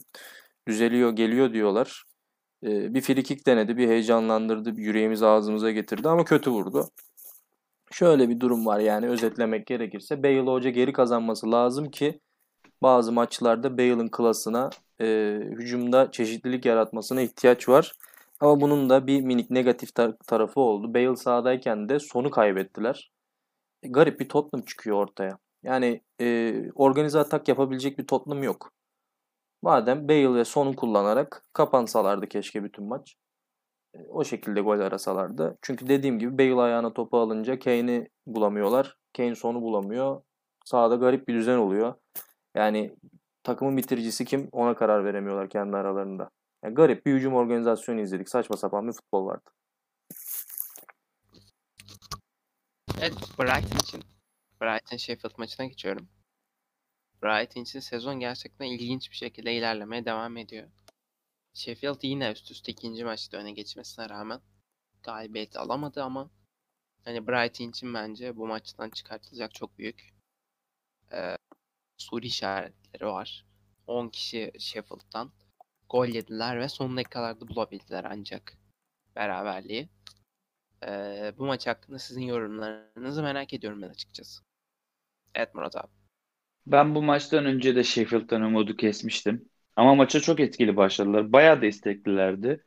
[0.68, 2.04] Düzeliyor, geliyor diyorlar.
[2.64, 6.90] Bir frikik denedi, bir heyecanlandırdı, bir yüreğimizi ağzımıza getirdi ama kötü vurdu.
[7.92, 12.20] Şöyle bir durum var yani özetlemek gerekirse Bale hoca geri kazanması lazım ki
[12.82, 14.70] bazı maçlarda Bale'ın klasına
[15.02, 15.06] e,
[15.44, 17.94] hücumda çeşitlilik yaratmasına ihtiyaç var.
[18.40, 20.94] Ama bunun da bir minik negatif tar- tarafı oldu.
[20.94, 23.12] Bale sahadayken de sonu kaybettiler.
[23.84, 25.38] E, garip bir Tottenham çıkıyor ortaya.
[25.64, 28.72] Yani e, organize atak yapabilecek bir Tottenham yok.
[29.62, 33.16] Madem Bale ve Son'u kullanarak kapansalardı keşke bütün maç.
[33.96, 35.58] E, o şekilde gol arasalardı.
[35.62, 38.98] Çünkü dediğim gibi Bale ayağına topu alınca Kane'i bulamıyorlar.
[39.18, 40.22] Kane Son'u bulamıyor.
[40.66, 41.94] Sahada garip bir düzen oluyor.
[42.56, 42.96] Yani
[43.44, 46.30] takımın bitiricisi kim ona karar veremiyorlar kendi aralarında.
[46.64, 48.30] Yani garip bir hücum organizasyonu izledik.
[48.30, 49.50] Saçma sapan bir futbol vardı.
[53.02, 54.04] Evet Brighton için.
[54.62, 56.08] Brighton Sheffield maçına geçiyorum.
[57.24, 60.68] Brighton için sezon gerçekten ilginç bir şekilde ilerlemeye devam ediyor.
[61.54, 64.42] Sheffield yine üst üste ikinci maçta öne geçmesine rağmen
[65.04, 66.30] galibiyet alamadı ama
[67.04, 70.14] hani Brighton için bence bu maçtan çıkartılacak çok büyük
[71.12, 71.38] e,
[72.02, 73.46] soru işaretleri var.
[73.88, 75.32] 10 kişi Sheffield'dan
[75.90, 78.58] gol yediler ve son dakikalarda bulabildiler ancak
[79.16, 79.90] beraberliği.
[80.88, 84.44] Ee, bu maç hakkında sizin yorumlarınızı merak ediyorum ben açıkçası.
[85.36, 85.92] Evet Murat abi.
[86.68, 89.50] Ben bu maçtan önce de Sheffield'dan umudu kesmiştim.
[89.76, 91.32] Ama maça çok etkili başladılar.
[91.34, 92.64] Bayağı da isteklilerdi.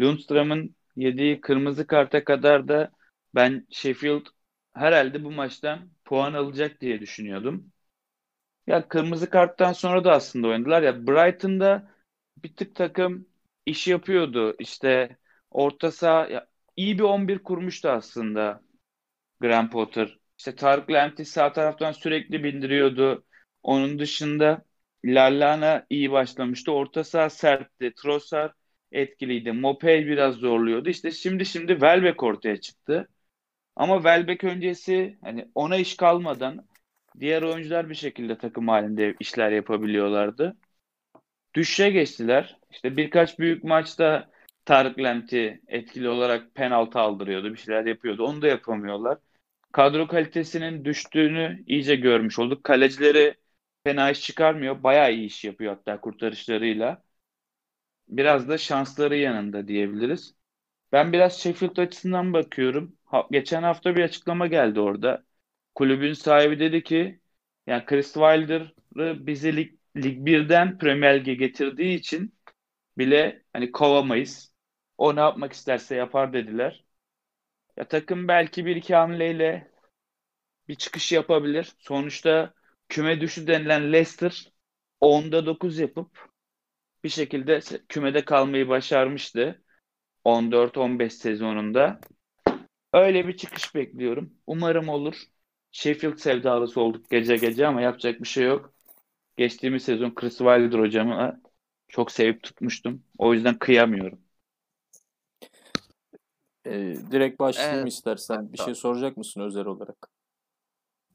[0.00, 2.90] Lundström'ün yediği kırmızı karta kadar da
[3.34, 4.26] ben Sheffield
[4.74, 7.71] herhalde bu maçtan puan alacak diye düşünüyordum.
[8.66, 10.82] Ya kırmızı karttan sonra da aslında oynadılar.
[10.82, 11.90] Ya Brighton'da
[12.44, 13.26] bir tık takım
[13.66, 14.56] iş yapıyordu.
[14.58, 15.16] İşte
[15.50, 16.46] orta saha ya,
[16.76, 18.60] iyi bir 11 kurmuştu aslında
[19.40, 20.18] Graham Potter.
[20.38, 23.24] İşte Tarık Lamptey sağ taraftan sürekli bindiriyordu.
[23.62, 24.62] Onun dışında
[25.04, 26.72] Lallana iyi başlamıştı.
[26.72, 27.92] Orta saha sertti.
[28.02, 28.52] Trossard
[28.92, 29.52] etkiliydi.
[29.52, 30.88] Mopey biraz zorluyordu.
[30.90, 33.08] İşte şimdi şimdi Welbeck ortaya çıktı.
[33.76, 36.66] Ama Welbeck öncesi hani ona iş kalmadan
[37.20, 40.56] diğer oyuncular bir şekilde takım halinde işler yapabiliyorlardı.
[41.54, 42.58] Düşüşe geçtiler.
[42.70, 44.30] İşte birkaç büyük maçta
[44.64, 47.52] Tarık Lemti etkili olarak penaltı aldırıyordu.
[47.52, 48.24] Bir şeyler yapıyordu.
[48.24, 49.18] Onu da yapamıyorlar.
[49.72, 52.64] Kadro kalitesinin düştüğünü iyice görmüş olduk.
[52.64, 53.34] Kalecileri
[53.84, 54.82] fena iş çıkarmıyor.
[54.82, 57.02] Bayağı iyi iş yapıyor hatta kurtarışlarıyla.
[58.08, 60.34] Biraz da şansları yanında diyebiliriz.
[60.92, 62.96] Ben biraz Sheffield açısından bakıyorum.
[63.04, 65.24] Ha, geçen hafta bir açıklama geldi orada.
[65.74, 67.20] Kulübün sahibi dedi ki
[67.66, 72.34] yani Chris Wilder'ı bizi lig, lig 1'den Premier Lig'e getirdiği için
[72.98, 74.54] bile hani kovamayız.
[74.98, 76.84] O ne yapmak isterse yapar dediler.
[77.76, 79.72] Ya takım belki bir iki hamleyle
[80.68, 81.72] bir çıkış yapabilir.
[81.78, 82.54] Sonuçta
[82.88, 84.52] küme düşü denilen Leicester
[85.00, 86.28] 10'da 9 yapıp
[87.04, 89.62] bir şekilde kümede kalmayı başarmıştı.
[90.24, 92.00] 14-15 sezonunda.
[92.92, 94.34] Öyle bir çıkış bekliyorum.
[94.46, 95.31] Umarım olur.
[95.72, 98.72] Sheffield sevdalısı olduk gece gece ama yapacak bir şey yok.
[99.36, 101.40] Geçtiğimiz sezon Chris Wilder hocamı
[101.88, 103.02] çok sevip tutmuştum.
[103.18, 104.20] O yüzden kıyamıyorum.
[106.66, 107.92] Ee, direkt başlayayım evet.
[107.92, 108.40] istersen.
[108.40, 110.08] Evet, bir şey soracak mısın özel olarak?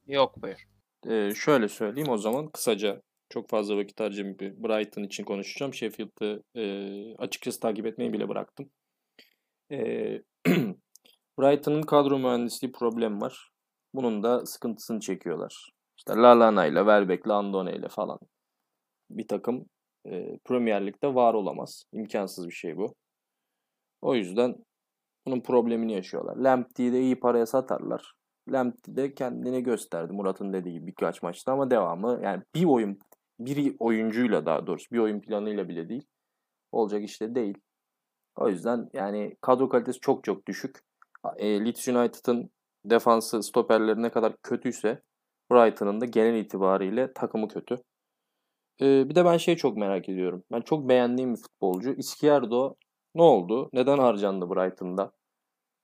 [0.07, 0.67] Yok buyur.
[1.07, 5.73] Ee, şöyle söyleyeyim o zaman kısaca çok fazla vakit harcamayıp Brighton için konuşacağım.
[5.73, 6.63] Sheffield'ı e,
[7.15, 8.69] açıkçası takip etmeyi bile bıraktım.
[9.71, 9.77] E,
[11.39, 13.51] Brighton'ın kadro mühendisliği problem var.
[13.97, 15.69] Bunun da sıkıntısını çekiyorlar.
[15.97, 18.19] İşte Lalana ile, Welbeck, Landone ile falan
[19.10, 19.65] bir takım
[20.05, 21.83] e, Premier Lig'de var olamaz.
[21.91, 22.95] İmkansız bir şey bu.
[24.01, 24.55] O yüzden
[25.25, 26.36] bunun problemini yaşıyorlar.
[26.36, 28.13] Lamptey'i de iyi paraya satarlar.
[28.49, 32.99] Lamptey de kendini gösterdi Murat'ın dediği gibi birkaç maçta ama devamı yani bir oyun
[33.39, 36.05] bir oyuncuyla daha doğrusu bir oyun planıyla bile değil.
[36.71, 37.57] Olacak işte değil.
[38.36, 40.79] O yüzden yani kadro kalitesi çok çok düşük.
[41.38, 42.49] E, Leeds United'ın
[42.89, 45.02] defansı stoperleri ne kadar kötüyse
[45.52, 47.78] Brighton'ın da genel itibariyle takımı kötü.
[48.82, 50.43] E, bir de ben şey çok merak ediyorum.
[50.52, 51.93] Ben çok beğendiğim bir futbolcu.
[51.93, 52.76] Izquierdo
[53.15, 53.69] ne oldu?
[53.73, 55.12] Neden harcandı Brighton'da?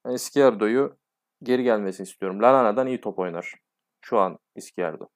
[0.06, 0.98] Ben Izquierdo'yu
[1.44, 2.42] geri gelmesini istiyorum.
[2.42, 3.54] Lanana'dan iyi top oynar.
[4.02, 5.08] Şu an Izquierdo.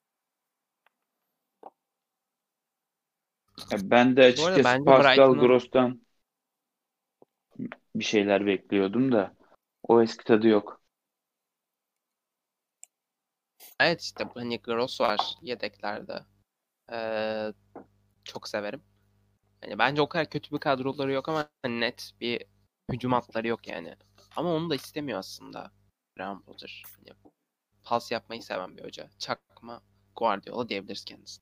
[3.81, 6.01] ben de açıkçası Pascal Gross'tan
[7.95, 9.35] bir şeyler bekliyordum da
[9.83, 10.76] o eski tadı yok.
[13.79, 16.23] Evet işte hani Gross var yedeklerde.
[16.91, 17.53] Ee,
[18.23, 18.83] çok severim.
[19.61, 22.45] Hani bence o kadar kötü bir kadroları yok ama net bir
[22.91, 23.95] hücum hatları yok yani.
[24.35, 25.71] Ama onu da istemiyor aslında
[26.15, 26.83] Graham Potter.
[26.97, 27.17] Hani
[27.83, 29.09] pas yapmayı seven bir hoca.
[29.19, 29.81] Çakma
[30.15, 31.41] Guardiola diyebiliriz kendisi.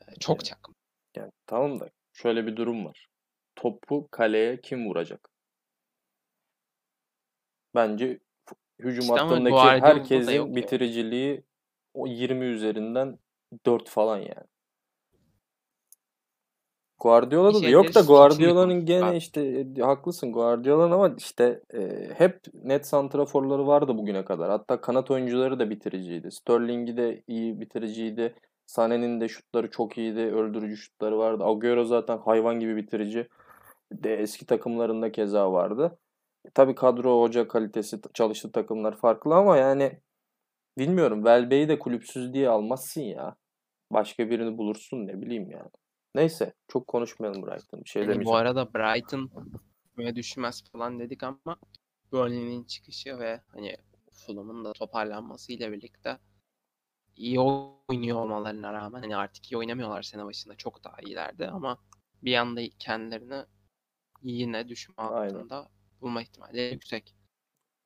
[0.00, 0.44] Ee, çok evet.
[0.44, 0.74] çakma.
[1.16, 3.08] Yani tamam da şöyle bir durum var.
[3.56, 5.28] Topu kaleye kim vuracak?
[7.74, 8.20] Bence
[8.78, 11.42] hücum işte hattındaki herkesin bitiriciliği
[11.94, 13.18] o 20 üzerinden
[13.66, 14.46] 4 falan yani.
[16.98, 22.86] Guardiola'da da yok da Guardiola'nın gene işte e, haklısın Guardiola'nın ama işte e, hep net
[22.86, 24.50] santraforları vardı bugüne kadar.
[24.50, 26.30] Hatta kanat oyuncuları da bitiriciydi.
[26.30, 28.34] Sterling'i de iyi bitiriciydi.
[28.66, 30.20] Sané'nin de şutları çok iyiydi.
[30.20, 31.44] Öldürücü şutları vardı.
[31.44, 33.28] Agüero zaten hayvan gibi bitirici.
[33.92, 35.98] De eski takımlarında keza vardı.
[36.54, 40.00] Tabii kadro hoca kalitesi çalıştığı takımlar farklı ama yani
[40.78, 41.24] bilmiyorum.
[41.24, 43.36] Velbe'yi de kulüpsüz diye almazsın ya.
[43.92, 45.70] Başka birini bulursun ne bileyim yani.
[46.14, 47.84] Neyse çok konuşmayalım Brighton.
[47.84, 49.30] Bir şey yani Bu arada Brighton
[49.96, 51.56] böyle düşmez falan dedik ama
[52.12, 53.76] Burnley'nin çıkışı ve hani
[54.12, 56.18] Fulham'ın da toparlanmasıyla birlikte
[57.16, 61.78] iyi oynuyor olmalarına rağmen hani artık iyi oynamıyorlar sene başında çok daha iyilerdi ama
[62.22, 63.44] bir anda kendilerini
[64.22, 65.75] yine düşme altında Aynen.
[66.00, 67.14] Bulma ihtimali yüksek.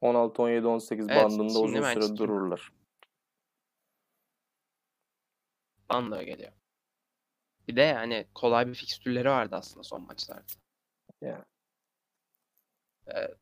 [0.01, 2.73] 16 17 18 evet, bandında uzun süre dururlar.
[5.91, 6.53] Bana geliyor.
[7.69, 10.53] Bir de yani kolay bir fikstürleri vardı aslında son maçlarda.
[11.23, 11.45] Yeah.
[13.07, 13.35] Ee,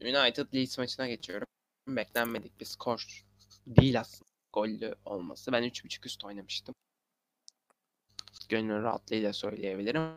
[0.00, 1.46] United Leeds maçına geçiyorum.
[1.88, 3.24] Beklenmedik bir skor
[3.66, 5.52] değil aslında gollü olması.
[5.52, 6.74] Ben 3.5 üst oynamıştım.
[8.48, 10.16] Gönül rahatlığıyla söyleyebilirim.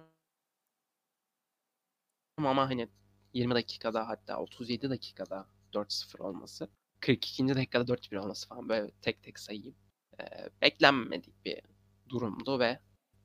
[2.37, 2.87] Ama hani
[3.35, 6.69] 20 dakikada hatta 37 dakikada 4-0 olması.
[6.99, 7.55] 42.
[7.55, 9.75] dakikada 4-1 olması falan böyle tek tek sayayım.
[10.19, 11.61] Ee, beklenmedik bir
[12.09, 12.79] durumdu ve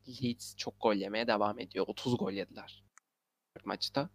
[0.09, 1.87] Leeds çok gol yemeye devam ediyor.
[1.89, 2.85] 30 gol yediler
[3.65, 4.11] maçta.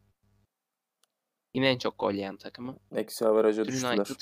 [1.53, 2.79] Yine en çok gol yiyen takımı.
[2.95, 3.97] Eksi averaja düştüler.
[3.97, 4.21] United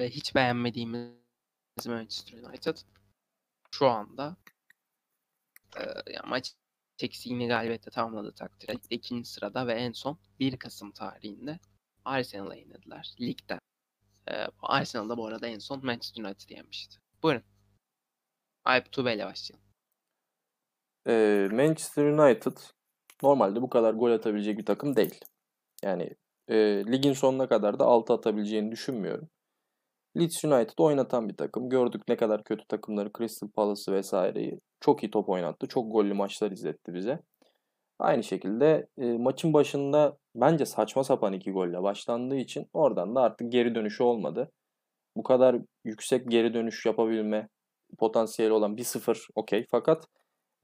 [0.00, 1.10] ve hiç beğenmediğimiz
[1.86, 2.76] Manchester United
[3.70, 4.36] şu anda
[5.76, 6.54] e, yani maç
[7.02, 8.80] eksiğini galibiyetle tamamladı takdirde.
[8.90, 11.58] ikinci sırada ve en son 1 Kasım tarihinde
[12.04, 13.58] Arsenal'a yenildiler ligde.
[14.28, 16.98] E, Arsenal'da bu arada en son Manchester United yenmişti.
[17.22, 17.42] Buyurun.
[18.64, 19.66] Alp Tube ile başlayalım.
[21.06, 22.56] E, Manchester United
[23.22, 25.20] normalde bu kadar gol atabilecek bir takım değil.
[25.82, 26.10] Yani
[26.48, 29.28] e, ligin sonuna kadar da 6 atabileceğini düşünmüyorum.
[30.16, 31.68] Leeds United oynatan bir takım.
[31.68, 34.60] Gördük ne kadar kötü takımları Crystal Palace'ı vesaireyi.
[34.80, 35.68] Çok iyi top oynattı.
[35.68, 37.20] Çok gollü maçlar izletti bize.
[37.98, 43.52] Aynı şekilde e, maçın başında bence saçma sapan iki golle başlandığı için oradan da artık
[43.52, 44.50] geri dönüşü olmadı.
[45.16, 47.48] Bu kadar yüksek geri dönüş yapabilme
[47.98, 49.66] potansiyeli olan 1-0 okey.
[49.70, 50.06] Fakat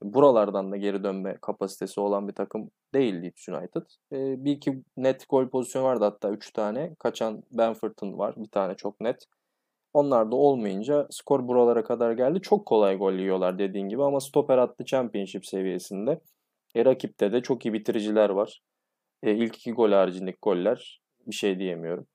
[0.01, 3.81] buralardan da geri dönme kapasitesi olan bir takım değil Leeds United.
[4.11, 6.95] E, bir iki net gol pozisyonu vardı hatta 3 tane.
[6.99, 8.35] Kaçan Benford'un var.
[8.37, 9.25] Bir tane çok net.
[9.97, 12.41] Onlar da olmayınca skor buralara kadar geldi.
[12.41, 16.19] Çok kolay gol yiyorlar dediğin gibi ama stoper attı Championship seviyesinde.
[16.75, 18.61] E, rakipte de çok iyi bitiriciler var.
[19.23, 22.07] E, ilk iki gol haricindeki goller bir şey diyemiyorum.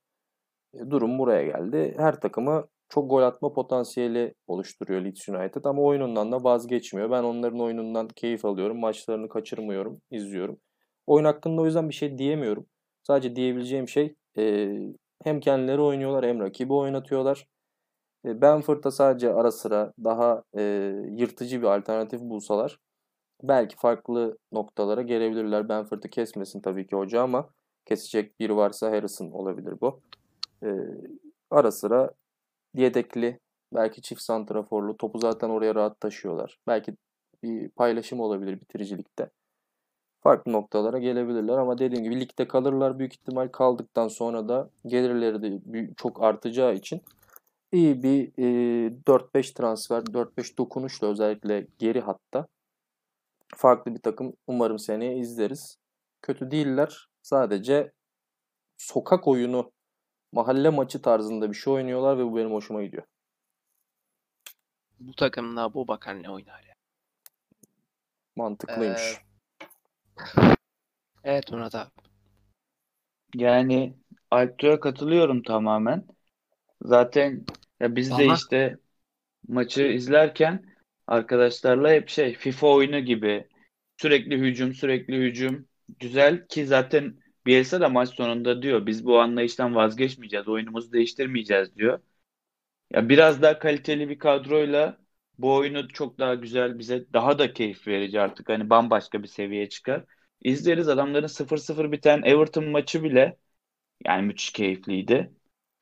[0.74, 1.94] E, durum buraya geldi.
[1.96, 7.10] Her takımı çok gol atma potansiyeli oluşturuyor Leeds United ama oyunundan da vazgeçmiyor.
[7.10, 8.80] Ben onların oyunundan keyif alıyorum.
[8.80, 10.58] Maçlarını kaçırmıyorum, izliyorum.
[11.06, 12.66] Oyun hakkında o yüzden bir şey diyemiyorum.
[13.02, 14.72] Sadece diyebileceğim şey e,
[15.24, 17.51] hem kendileri oynuyorlar hem rakibi oynatıyorlar.
[18.24, 20.62] E, Benford'a sadece ara sıra daha e,
[21.10, 22.78] yırtıcı bir alternatif bulsalar
[23.42, 25.68] belki farklı noktalara gelebilirler.
[25.68, 27.50] Benford'u kesmesin tabii ki hoca ama
[27.86, 30.00] kesecek biri varsa Harrison olabilir bu.
[30.62, 30.68] E,
[31.50, 32.10] ara sıra
[32.74, 33.40] yedekli
[33.74, 36.58] belki çift santraforlu topu zaten oraya rahat taşıyorlar.
[36.66, 36.96] Belki
[37.42, 39.30] bir paylaşım olabilir bitiricilikte.
[40.22, 45.90] Farklı noktalara gelebilirler ama dediğim gibi ligde kalırlar büyük ihtimal kaldıktan sonra da gelirleri de
[45.96, 47.02] çok artacağı için
[47.72, 52.46] iyi bir e, 4-5 transfer, 4-5 dokunuşla özellikle geri hatta
[53.56, 55.78] farklı bir takım umarım seneye izleriz.
[56.22, 57.08] Kötü değiller.
[57.22, 57.92] Sadece
[58.78, 59.72] sokak oyunu,
[60.32, 63.04] mahalle maçı tarzında bir şey oynuyorlar ve bu benim hoşuma gidiyor.
[65.00, 66.74] Bu takımda bu bakar ne oynar ya?
[68.36, 69.00] Mantıklıymış.
[69.00, 70.54] Ee,
[71.24, 71.90] evet Murat abi.
[73.34, 73.94] Yani
[74.30, 76.06] Alptu'ya katılıyorum tamamen.
[76.82, 77.44] Zaten
[77.82, 78.78] ya biz de işte
[79.48, 80.66] maçı izlerken
[81.08, 83.48] arkadaşlarla hep şey FIFA oyunu gibi
[83.98, 85.68] sürekli hücum sürekli hücum
[86.00, 87.16] güzel ki zaten
[87.46, 92.00] Bielsa da maç sonunda diyor biz bu anlayıştan vazgeçmeyeceğiz oyunumuzu değiştirmeyeceğiz diyor.
[92.92, 94.98] Ya biraz daha kaliteli bir kadroyla
[95.38, 99.68] bu oyunu çok daha güzel bize daha da keyif verici artık hani bambaşka bir seviyeye
[99.68, 100.04] çıkar.
[100.42, 103.38] İzleriz adamların 0-0 biten Everton maçı bile
[104.06, 105.32] yani müthiş keyifliydi.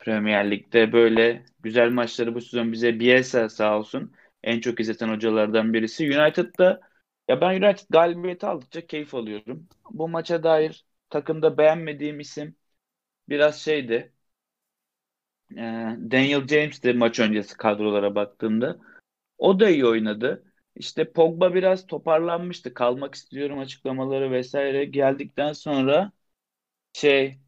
[0.00, 5.72] Premier Lig'de böyle güzel maçları bu sezon bize Bielsa sağ olsun en çok izleten hocalardan
[5.74, 6.04] birisi.
[6.20, 6.80] United'da
[7.28, 9.68] ya ben United galibiyeti aldıkça keyif alıyorum.
[9.90, 12.56] Bu maça dair takımda beğenmediğim isim
[13.28, 14.12] biraz şeydi.
[15.56, 15.62] E,
[16.10, 18.78] Daniel James de maç öncesi kadrolara baktığımda.
[19.38, 20.44] O da iyi oynadı.
[20.76, 22.74] İşte Pogba biraz toparlanmıştı.
[22.74, 26.12] Kalmak istiyorum açıklamaları vesaire geldikten sonra
[26.94, 27.40] şey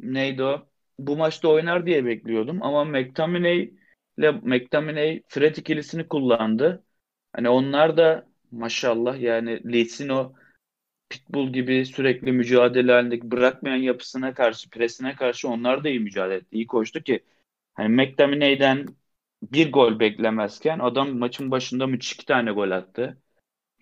[0.00, 0.67] neydi o?
[0.98, 3.72] Bu maçta oynar diye bekliyordum ama McTominay
[4.18, 6.84] ile McTominay Fred ikilisini kullandı.
[7.32, 10.34] Hani onlar da maşallah yani Leeds'in o
[11.10, 16.48] pitbull gibi sürekli mücadele halindeki bırakmayan yapısına karşı, presine karşı onlar da iyi mücadele etti.
[16.52, 17.24] İyi koştu ki
[17.74, 18.86] hani McTominay'den
[19.42, 23.22] bir gol beklemezken adam maçın başında müthiş iki tane gol attı.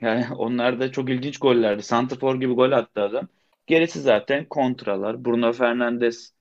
[0.00, 1.82] Yani onlar da çok ilginç gollerdi.
[1.82, 3.28] Santrafor gibi gol attı adam.
[3.66, 5.24] Gerisi zaten kontralar.
[5.24, 6.35] Bruno Fernandes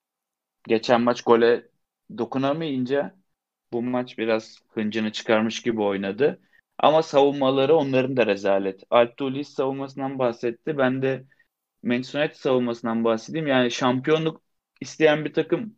[0.68, 1.68] geçen maç gole
[2.18, 3.16] dokunamayınca
[3.74, 6.42] bu maç biraz hıncını çıkarmış gibi oynadı.
[6.78, 8.84] Ama savunmaları onların da rezalet.
[8.90, 10.78] Altulis savunmasından bahsetti.
[10.78, 11.26] Ben de
[11.84, 13.48] Manchester United savunmasından bahsedeyim.
[13.48, 14.42] Yani şampiyonluk
[14.82, 15.78] isteyen bir takım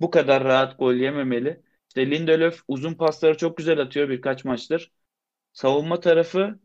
[0.00, 1.62] bu kadar rahat gol yememeli.
[1.88, 4.92] İşte Lindelöf uzun pasları çok güzel atıyor birkaç maçtır.
[5.52, 6.60] Savunma tarafı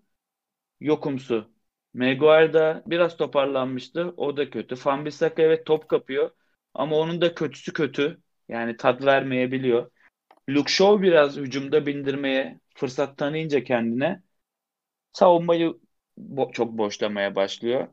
[0.80, 1.52] yokumsu.
[1.94, 4.14] Maguire da biraz toparlanmıştı.
[4.18, 4.76] O da kötü.
[4.86, 6.32] Van evet top kapıyor.
[6.78, 8.22] Ama onun da kötüsü kötü.
[8.50, 9.92] Yani tat vermeyebiliyor.
[10.50, 14.24] Luke Shaw biraz hücumda bindirmeye fırsat tanıyınca kendine
[15.14, 15.76] savunmayı
[16.20, 17.88] bo- çok boşlamaya başlıyor.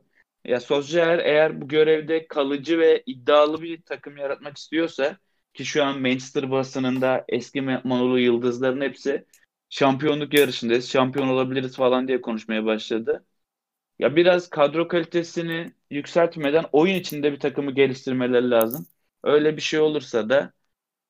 [0.45, 5.17] Ya Solskjaer eğer bu görevde kalıcı ve iddialı bir takım yaratmak istiyorsa
[5.53, 9.25] ki şu an Manchester basınında eski Manolu yıldızların hepsi
[9.69, 13.25] şampiyonluk yarışındayız, şampiyon olabiliriz falan diye konuşmaya başladı.
[13.99, 18.87] Ya biraz kadro kalitesini yükseltmeden oyun içinde bir takımı geliştirmeleri lazım.
[19.23, 20.53] Öyle bir şey olursa da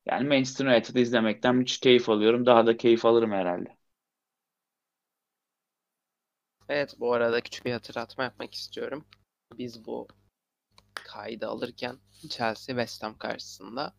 [0.06, 2.46] yani Manchester United'ı izlemekten müthiş keyif alıyorum.
[2.46, 3.76] Daha da keyif alırım herhalde.
[6.68, 9.04] Evet bu arada küçük bir hatırlatma yapmak istiyorum.
[9.58, 10.08] Biz bu
[10.94, 13.94] kaydı alırken Chelsea West Ham karşısında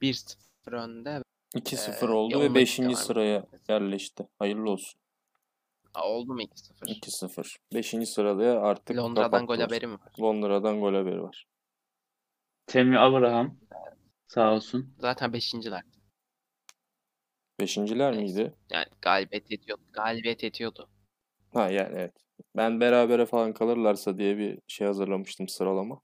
[0.00, 1.22] 1-0 önde.
[1.54, 2.80] 2-0 e, oldu ve 5.
[2.96, 4.28] sıraya yerleşti.
[4.38, 5.00] Hayırlı olsun.
[5.94, 6.86] Aa, oldu mu 2-0?
[6.86, 7.56] 2-0.
[7.74, 8.06] 5.
[8.06, 10.12] sırada artık Londra'dan gol haberi mi var?
[10.20, 11.46] Londra'dan gol haberi var.
[12.66, 13.56] Temi Abraham
[14.26, 14.94] sağ olsun.
[14.98, 15.82] Zaten 5.ler.
[17.60, 18.54] Beşinciler miydi?
[18.70, 19.82] Yani galibiyet ediyordu.
[19.92, 20.88] Galibiyet ediyordu.
[21.52, 22.12] Ha yani evet.
[22.56, 26.00] Ben berabere falan kalırlarsa diye bir şey hazırlamıştım sıralama.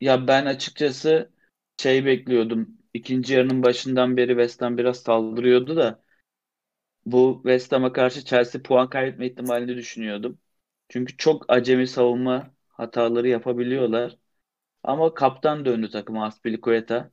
[0.00, 1.30] Ya ben açıkçası
[1.76, 2.78] şey bekliyordum.
[2.94, 6.01] İkinci yarının başından beri West Ham biraz saldırıyordu da
[7.06, 10.38] bu West Ham'a karşı Chelsea puan kaybetme ihtimalini düşünüyordum.
[10.88, 14.16] Çünkü çok acemi savunma hataları yapabiliyorlar.
[14.82, 17.10] Ama kaptan döndü takıma Aspilicueta.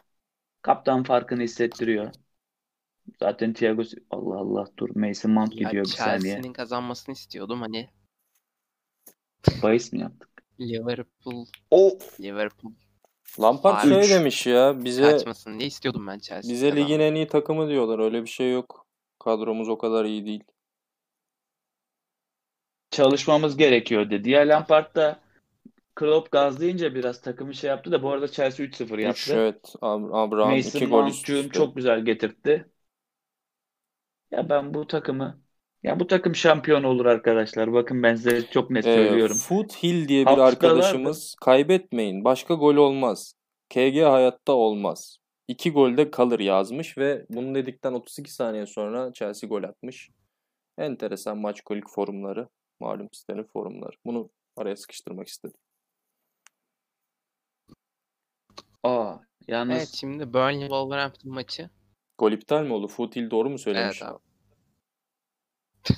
[0.62, 2.12] Kaptan farkını hissettiriyor.
[3.20, 6.20] Zaten Thiago Allah Allah dur Mason Mount ya gidiyor bir saniye.
[6.20, 7.90] Chelsea'nin kazanmasını istiyordum hani.
[9.64, 10.30] Bahis mi yaptık?
[10.60, 11.46] Liverpool.
[11.72, 12.74] O Liverpool
[13.40, 14.10] Lampard şey Üç.
[14.10, 16.54] demiş ya bize kaçmasın diye istiyordum ben Chelsea'de.
[16.54, 18.00] Bize ligin en iyi takımı diyorlar.
[18.00, 18.79] Öyle bir şey yok.
[19.20, 20.44] Kadromuz o kadar iyi değil.
[22.92, 24.30] Çalışmamız gerekiyor dedi.
[24.30, 25.20] Ya Lampard da
[25.96, 29.22] Klopp gazlayınca biraz takımı şey yaptı da bu arada Chelsea 3-0 yaptı.
[29.22, 29.74] 3 evet.
[29.82, 32.70] Abraham 2 gol üst çok güzel getirtti.
[34.32, 35.42] Ya ben bu takımı
[35.84, 37.74] ya bu takım şampiyon olur arkadaşlar.
[37.74, 39.38] Bakın ben size çok net ee, söylüyorum.
[39.38, 42.24] Foothill diye bir arkadaşımız kaybetmeyin.
[42.24, 43.34] Başka gol olmaz.
[43.70, 45.18] KG hayatta olmaz.
[45.50, 50.10] İki golde kalır yazmış ve bunu dedikten 32 saniye sonra Chelsea gol atmış.
[50.78, 52.48] Enteresan maç kolik forumları.
[52.80, 53.96] Malum sitenin forumları.
[54.06, 55.58] Bunu araya sıkıştırmak istedim.
[58.84, 59.16] Aa,
[59.48, 61.70] yalnız Evet şimdi Burnley Wolverhampton maçı.
[62.18, 62.88] Gol iptal mi oldu?
[62.88, 64.02] Foothill doğru mu söylemiş?
[64.02, 64.20] Evet abi.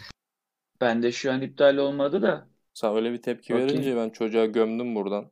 [0.81, 2.47] Ben de şu an iptal olmadı da.
[2.73, 3.73] Sen öyle bir tepki Bakayım.
[3.73, 5.31] verince ben çocuğa gömdüm buradan.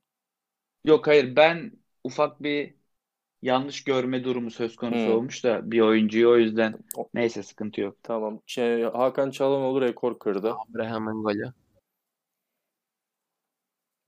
[0.85, 1.71] Yok hayır ben
[2.03, 2.78] ufak bir
[3.41, 5.13] yanlış görme durumu söz konusu hmm.
[5.13, 6.73] olmuş da bir oyuncuyu o yüzden
[7.13, 7.95] neyse sıkıntı yok.
[8.03, 8.41] Tamam.
[8.45, 10.53] Şey, Hakan Çalhanoğlu rekor kırdı.
[10.69, 11.53] Abraham'ın golü.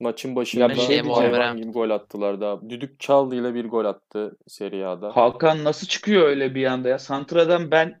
[0.00, 2.70] Maçın başında bir şey hayvan gibi gol attılar daha.
[2.70, 5.16] Düdük Çaldı ile bir gol attı Serie A'da.
[5.16, 6.98] Hakan nasıl çıkıyor öyle bir anda ya?
[6.98, 8.00] Santra'dan ben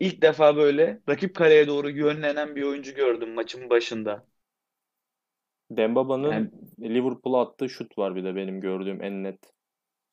[0.00, 4.26] ilk defa böyle rakip kaleye doğru yönlenen bir oyuncu gördüm maçın başında.
[5.70, 6.50] Dembaba'nın yani,
[6.94, 9.53] Liverpool'a attığı şut var bir de benim gördüğüm en net.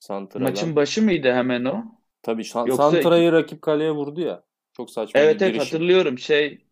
[0.02, 0.48] Santra'dan.
[0.48, 1.84] Maçın başı mıydı hemen o?
[2.22, 2.76] Tabii Yoksa...
[2.76, 4.44] Santra'yı rakip kaleye vurdu ya.
[4.72, 6.18] Çok saçma evet, bir Evet evet hatırlıyorum.
[6.18, 6.66] Şey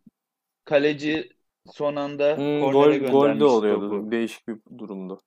[0.65, 1.33] kaleci
[1.73, 3.91] son anda hmm, gol, gol de oluyordu.
[3.91, 4.11] Topu.
[4.11, 5.21] Değişik bir durumdu.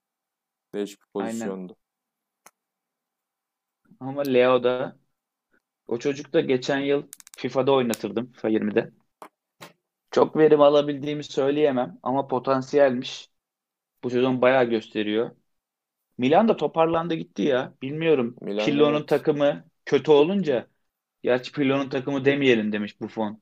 [0.73, 1.75] Değişik bir pozisyondu.
[4.01, 4.11] Aynen.
[4.11, 4.97] Ama Leo da
[5.87, 7.03] o çocuk da geçen yıl
[7.37, 8.31] FIFA'da oynatırdım.
[8.31, 8.91] FIFA 20'de.
[10.11, 13.29] Çok verim alabildiğimi söyleyemem ama potansiyelmiş.
[14.03, 15.31] Bu sezon bayağı gösteriyor.
[16.17, 17.73] Milan da toparlandı gitti ya.
[17.81, 18.35] Bilmiyorum.
[18.41, 19.07] Milan, Pirlo'nun evet.
[19.07, 20.67] takımı kötü olunca
[21.23, 23.39] gerçi Pirlo'nun takımı demeyelim demiş Buffon.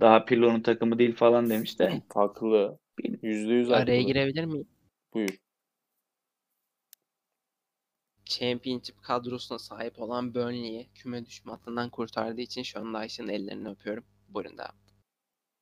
[0.00, 2.02] Daha Pirlo'nun takımı değil falan demiş de.
[2.14, 2.78] Haklı.
[3.22, 3.82] Yüzde yüz haklı.
[3.82, 4.68] Araya girebilir miyim?
[5.14, 5.38] Buyur.
[8.24, 14.04] Championship kadrosuna sahip olan Burnley'i küme düşme hattından kurtardığı için şu anda Ayşe'nin ellerini öpüyorum.
[14.28, 14.74] Buyurun devam.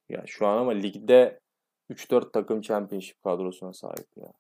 [0.08, 1.40] Ya şu an ama ligde
[1.90, 4.32] 3-4 takım Championship kadrosuna sahip ya.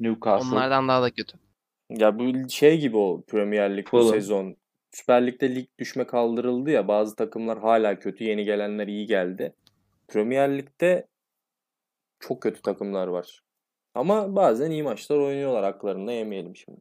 [0.00, 0.48] Newcastle.
[0.48, 1.38] Onlardan daha da kötü.
[1.90, 4.56] Ya bu şey gibi o Premier Lig bu sezon.
[4.92, 9.54] Süper Lig'de lig düşme kaldırıldı ya bazı takımlar hala kötü yeni gelenler iyi geldi.
[10.08, 11.06] Premier Lig'de
[12.20, 13.42] çok kötü takımlar var.
[13.94, 16.80] Ama bazen iyi maçlar oynuyorlar haklarında yemeyelim şimdi.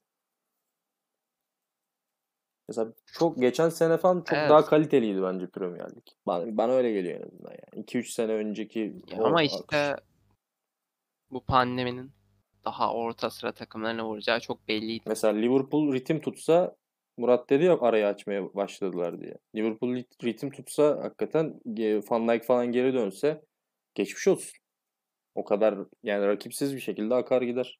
[2.67, 4.49] Mesela çok geçen sene falan çok evet.
[4.49, 6.03] daha kaliteliydi bence Premier Lig.
[6.27, 7.85] Bana, bana öyle geliyor en azından yani.
[7.85, 9.95] 2-3 sene önceki ya ama işte
[11.31, 12.16] bu pandeminin
[12.67, 15.03] daha orta sıra takımlarına vuracağı çok belliydi.
[15.07, 16.75] Mesela Liverpool ritim tutsa
[17.17, 19.37] Murat dedi ya arayı açmaya başladılar diye.
[19.55, 21.59] Liverpool ritim tutsa hakikaten
[22.09, 23.41] Van Dijk falan geri dönse
[23.95, 24.57] geçmiş olsun.
[25.35, 27.79] O kadar yani rakipsiz bir şekilde akar gider.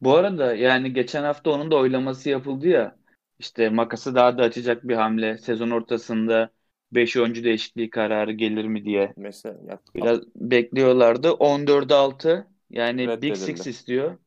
[0.00, 2.96] Bu arada yani geçen hafta onun da oylaması yapıldı ya.
[3.38, 5.38] İşte makası daha da açacak bir hamle.
[5.38, 6.50] Sezon ortasında
[6.92, 9.12] 5 oyuncu değişikliği kararı gelir mi diye.
[9.16, 11.28] Mesela ya, biraz bekliyorlardı.
[11.28, 14.18] 14'e 6 yani Big Six istiyor.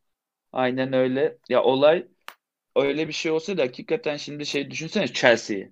[0.54, 1.38] Aynen öyle.
[1.50, 2.08] Ya olay
[2.76, 5.72] öyle bir şey olsaydı hakikaten şimdi şey düşünsene Chelsea'yi.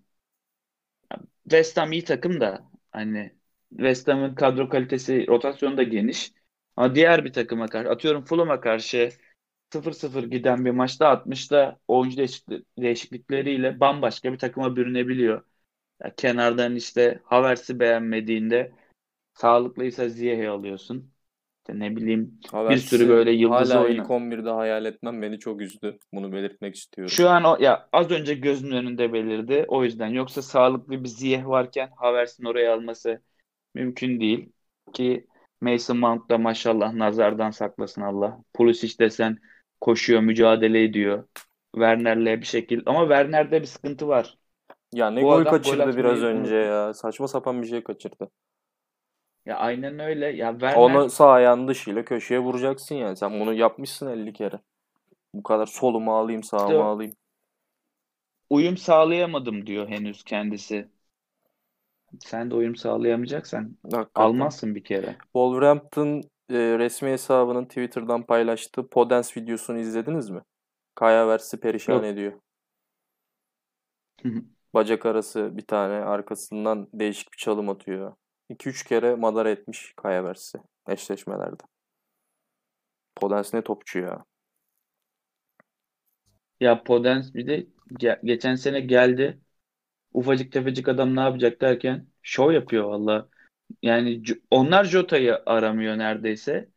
[1.44, 3.32] West Ham iyi takım da hani
[3.70, 6.34] West Ham'ın kadro kalitesi rotasyonu da geniş.
[6.76, 9.10] Ama diğer bir takıma karşı atıyorum Fulham'a karşı
[9.74, 12.18] 0-0 giden bir maçta 60'da oyuncu
[12.80, 15.44] değişiklikleriyle bambaşka bir takıma bürünebiliyor.
[16.04, 18.72] Ya kenardan işte Havertz'i beğenmediğinde
[19.34, 21.15] sağlıklıysa Ziyeh'i alıyorsun.
[21.68, 23.94] İşte ne bileyim Havertz'i bir sürü böyle yıldız hala oyna.
[23.94, 25.98] ilk 11'de hayal etmem beni çok üzdü.
[26.14, 27.12] Bunu belirtmek istiyorum.
[27.12, 29.66] Şu an o ya az önce gözümün önünde belirdi.
[29.68, 33.22] O yüzden yoksa sağlıklı bir Ziyeh varken Havertz'in oraya alması
[33.76, 34.50] mümkün değil
[34.94, 35.28] ki
[35.62, 38.42] Mason Mount da maşallah nazardan saklasın Allah.
[38.54, 39.38] Pulisic desen
[39.82, 41.24] koşuyor, mücadele ediyor.
[41.76, 44.38] Werner'le bir şekilde ama Werner'de bir sıkıntı var.
[44.94, 46.94] Ya ne Bu gol kaçırdı gol biraz önce ya.
[46.94, 48.30] Saçma sapan bir şey kaçırdı.
[49.46, 50.26] Ya aynen öyle.
[50.26, 50.76] Ya Werner...
[50.76, 53.18] Onu sağ ayağın dışıyla köşeye vuracaksın yani.
[53.18, 54.60] Sen bunu yapmışsın 50 kere.
[55.34, 57.16] Bu kadar solumu alayım sağımı işte, alayım.
[58.50, 60.90] Uyum sağlayamadım diyor henüz kendisi.
[62.20, 64.28] Sen de uyum sağlayamayacaksan Hakikaten.
[64.28, 65.16] almazsın bir kere.
[65.24, 70.42] Wolverhampton e, resmi hesabının Twitter'dan paylaştığı Podence videosunu izlediniz mi?
[70.96, 72.06] Kaya Versi perişan Yok.
[72.06, 72.34] ediyor.
[74.74, 78.14] Bacak arası bir tane arkasından değişik bir çalım atıyor.
[78.50, 80.58] 2-3 kere madara etmiş Kaya Versi
[80.90, 81.64] eşleşmelerde.
[83.16, 84.26] Podence ne topçu ya.
[86.60, 87.68] Ya Podence bir de
[88.00, 89.40] ge- geçen sene geldi.
[90.14, 93.30] Ufacık tefecik adam ne yapacak derken şov yapıyor valla.
[93.82, 96.70] Yani onlar Jota'yı aramıyor neredeyse.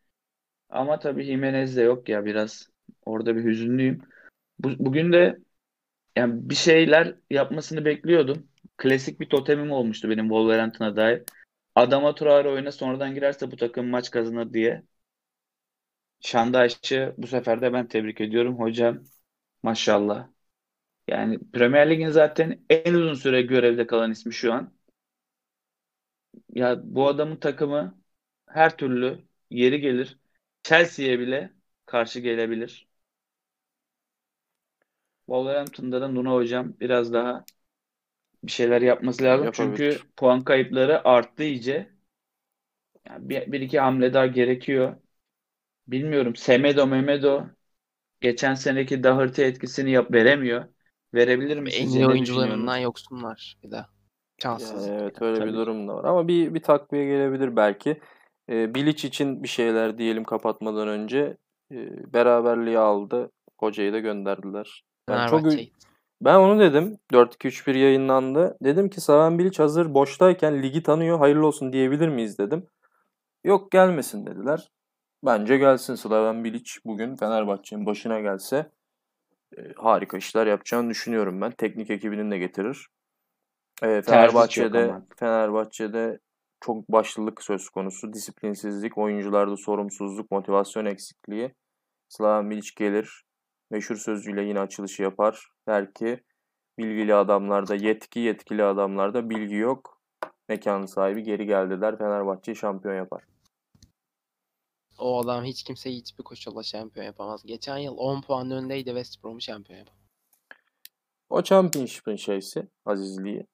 [0.71, 2.69] Ama tabii Jimenez de yok ya biraz.
[3.07, 4.03] Orada bir hüzünlüyüm.
[4.59, 5.39] Bu, bugün de
[6.17, 8.49] yani bir şeyler yapmasını bekliyordum.
[8.77, 11.23] Klasik bir totemim olmuştu benim Wolverhampton'a dair.
[11.81, 14.83] Adama Traore oyuna sonradan girerse bu takım maç kazanır diye.
[16.21, 18.59] Şandaşçı bu sefer de ben tebrik ediyorum.
[18.59, 19.05] Hocam
[19.63, 20.29] maşallah.
[21.09, 24.75] Yani Premier Lig'in zaten en uzun süre görevde kalan ismi şu an.
[26.55, 28.01] Ya bu adamın takımı
[28.47, 30.19] her türlü yeri gelir.
[30.63, 31.53] Chelsea'ye bile
[31.87, 32.89] karşı gelebilir.
[35.27, 37.45] Wolverhampton'da da Nuno hocam biraz daha
[38.45, 39.49] bir şeyler yapması lazım.
[39.49, 39.53] Yapabilir.
[39.53, 41.93] Çünkü puan kayıpları arttı iyice.
[43.09, 44.97] Yani bir, bir iki hamle daha gerekiyor.
[45.89, 46.37] Bilmiyorum.
[46.37, 47.47] Semedo Memedo
[48.21, 50.67] geçen seneki Doherty etkisini yap veremiyor.
[51.15, 51.99] Verebilir mi En sizce?
[51.99, 53.87] iyi Ne oyuncularından yoksunlar bir de.
[54.59, 54.89] Yani Şanssız.
[54.89, 55.49] evet öyle Tabii.
[55.49, 56.05] bir durum da var.
[56.05, 58.01] Ama bir bir takviye gelebilir belki.
[58.51, 61.37] Ee, Bilic için bir şeyler diyelim kapatmadan önce.
[61.73, 63.31] Ee, beraberliği aldı.
[63.59, 64.85] Hocayı da gönderdiler.
[65.09, 65.61] Ben çok.
[66.21, 66.99] Ben onu dedim.
[67.13, 68.57] 4-2-3-1 yayınlandı.
[68.63, 71.19] Dedim ki Slaven Bilic hazır boştayken ligi tanıyor.
[71.19, 72.67] Hayırlı olsun diyebilir miyiz dedim.
[73.45, 74.71] Yok gelmesin dediler.
[75.25, 78.71] Bence gelsin Slaven Bilic bugün Fenerbahçe'nin başına gelse
[79.57, 81.51] e, harika işler yapacağını düşünüyorum ben.
[81.51, 82.89] Teknik ekibinin de getirir.
[83.83, 84.95] E, Fenerbahçe'de.
[85.17, 86.19] Fenerbahçe'de
[86.61, 88.13] çok başlılık söz konusu.
[88.13, 91.55] Disiplinsizlik, oyuncularda sorumsuzluk, motivasyon eksikliği.
[92.09, 93.25] Slaven Bilic gelir.
[93.71, 95.49] Meşhur sözcüğüyle yine açılışı yapar.
[95.69, 96.25] Der ki
[96.79, 100.01] bilgili adamlarda yetki, yetkili adamlarda bilgi yok.
[100.49, 101.99] Mekanın sahibi geri geldi der.
[101.99, 103.25] Fenerbahçe'yi şampiyon yapar.
[104.99, 107.43] O adam hiç kimseyi hiçbir koşulla şampiyon yapamaz.
[107.47, 109.99] Geçen yıl 10 puan öndeydi West Brom'u şampiyon yapamaz.
[111.31, 113.47] O Championship'in şeysi, azizliği.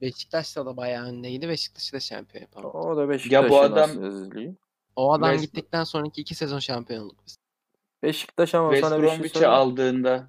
[0.00, 1.48] Beşiktaş'ta da bayağı öndeydi.
[1.48, 2.76] Beşiktaş'ı da şampiyon yapamadı.
[2.78, 4.56] O da Beşiktaş'ın adam- azizliği.
[4.96, 7.36] O adam West- gittikten sonraki iki sezon şampiyon olduk biz.
[8.04, 9.54] Beşiktaş ama West sana bir şey Bromwich'i söyleyeyim.
[9.54, 10.28] aldığında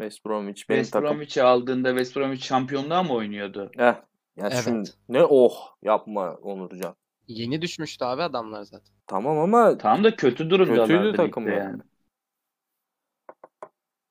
[0.00, 1.08] West Bromwich benim West takım.
[1.10, 3.70] Bromwich'i aldığında West Bromwich şampiyonluğa mı oynuyordu?
[3.78, 4.02] Eh, ya
[4.36, 4.64] Evet.
[4.64, 6.94] şimdi ne oh yapma Onurcan.
[7.28, 8.94] Yeni düşmüştü abi adamlar zaten.
[9.06, 11.52] Tamam ama Tamam da kötü durumdalardı Kötüydü ligde takımlar.
[11.52, 11.82] yani.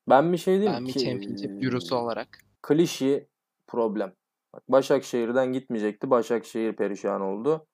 [0.09, 2.39] ben bir şey diyeyim Ben bir ki championship bürosu olarak.
[2.61, 3.27] klişi
[3.67, 4.13] problem.
[4.53, 6.09] Bak Başakşehir'den gitmeyecekti.
[6.09, 7.67] Başakşehir perişan oldu.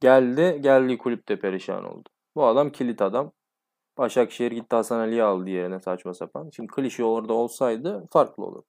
[0.00, 2.08] Geldi, geldiği kulüpte perişan oldu.
[2.34, 3.32] Bu adam kilit adam.
[3.98, 6.50] Başakşehir gitti Hasan Ali'yi aldı yerine saçma sapan.
[6.50, 8.66] Şimdi klişe orada olsaydı farklı olurdu.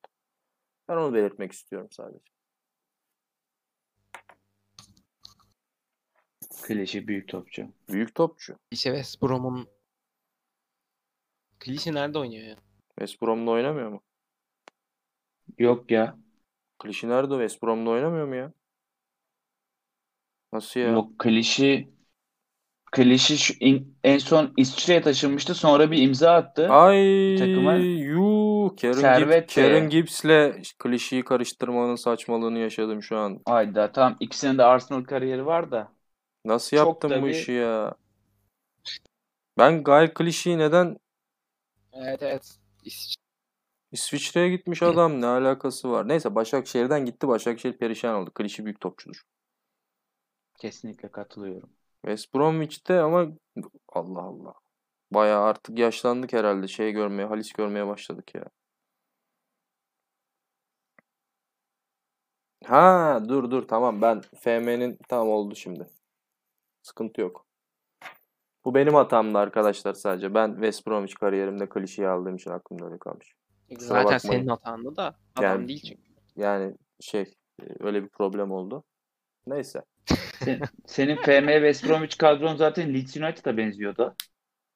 [0.88, 2.32] Ben onu belirtmek istiyorum sadece.
[6.61, 7.67] Klişe büyük topçu.
[7.89, 8.57] Büyük topçu.
[8.71, 9.67] İşte West Brom'un
[11.59, 12.55] Klişe nerede oynuyor ya?
[12.99, 14.01] West Brom'da oynamıyor mu?
[15.57, 16.17] Yok ya.
[16.80, 17.34] Klişe nerede?
[17.34, 18.53] West Brom'da oynamıyor mu ya?
[20.53, 20.88] Nasıl ya?
[20.88, 21.96] Yok klişi
[22.91, 25.55] klişi şu in- en son İsviçre'ye taşınmıştı.
[25.55, 26.79] Sonra bir imza attı.
[26.81, 33.39] Ay takıma yuh Karen, servet Gibbs, Gibbs'le klişeyi karıştırmanın saçmalığını yaşadım şu an.
[33.45, 35.91] Ayda tamam ikisinin de Arsenal kariyeri var da.
[36.45, 37.95] Nasıl Çok yaptın bu işi ya?
[39.57, 40.97] Ben Gael Klişe'yi neden
[41.93, 42.59] Evet evet.
[42.83, 43.21] İsviçre.
[43.91, 46.07] İsviçre'ye gitmiş adam ne alakası var?
[46.07, 47.27] Neyse Başakşehir'den gitti.
[47.27, 48.31] Başakşehir perişan oldu.
[48.33, 49.23] Klişe büyük topçudur.
[50.59, 51.69] Kesinlikle katılıyorum.
[52.08, 53.28] West Bromwich'te ama
[53.89, 54.53] Allah Allah.
[55.12, 56.68] Bayağı artık yaşlandık herhalde.
[56.68, 58.45] Şey görmeye, Halis görmeye başladık ya.
[62.66, 65.88] Ha dur dur tamam ben FM'nin tam oldu şimdi.
[66.82, 67.45] Sıkıntı yok.
[68.66, 70.34] Bu benim hatamdı arkadaşlar sadece.
[70.34, 73.34] Ben West Bromwich kariyerimde klişeyi aldığım için aklımda öyle kalmış.
[73.70, 74.20] Kusura Zaten bakmayın.
[74.20, 75.03] senin hatandı da
[75.36, 76.12] adam Yani- değil çünkü.
[76.36, 77.22] Yani şey
[77.62, 78.84] e, öyle bir problem oldu.
[79.47, 79.82] Neyse.
[80.43, 84.16] Sen- senin FM West Bromwich kadron zaten Leeds United'a benziyordu.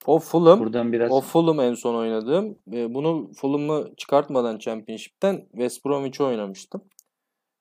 [0.06, 2.58] O Fulham Buradan biraz O Fulham en son oynadığım.
[2.74, 6.84] E, Bunu Fulham'ı çıkartmadan Championship'ten West Bromwich'e oynamıştım.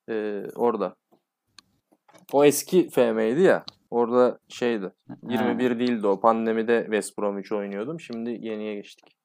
[0.09, 0.97] E, orada.
[2.33, 3.65] O eski FM'ydi ya.
[3.91, 4.93] Orada şeydi.
[5.29, 6.21] 21 değildi o.
[6.21, 8.01] Pandemide West Bromwich oynuyordum.
[8.01, 9.17] Şimdi yeniye geçtik.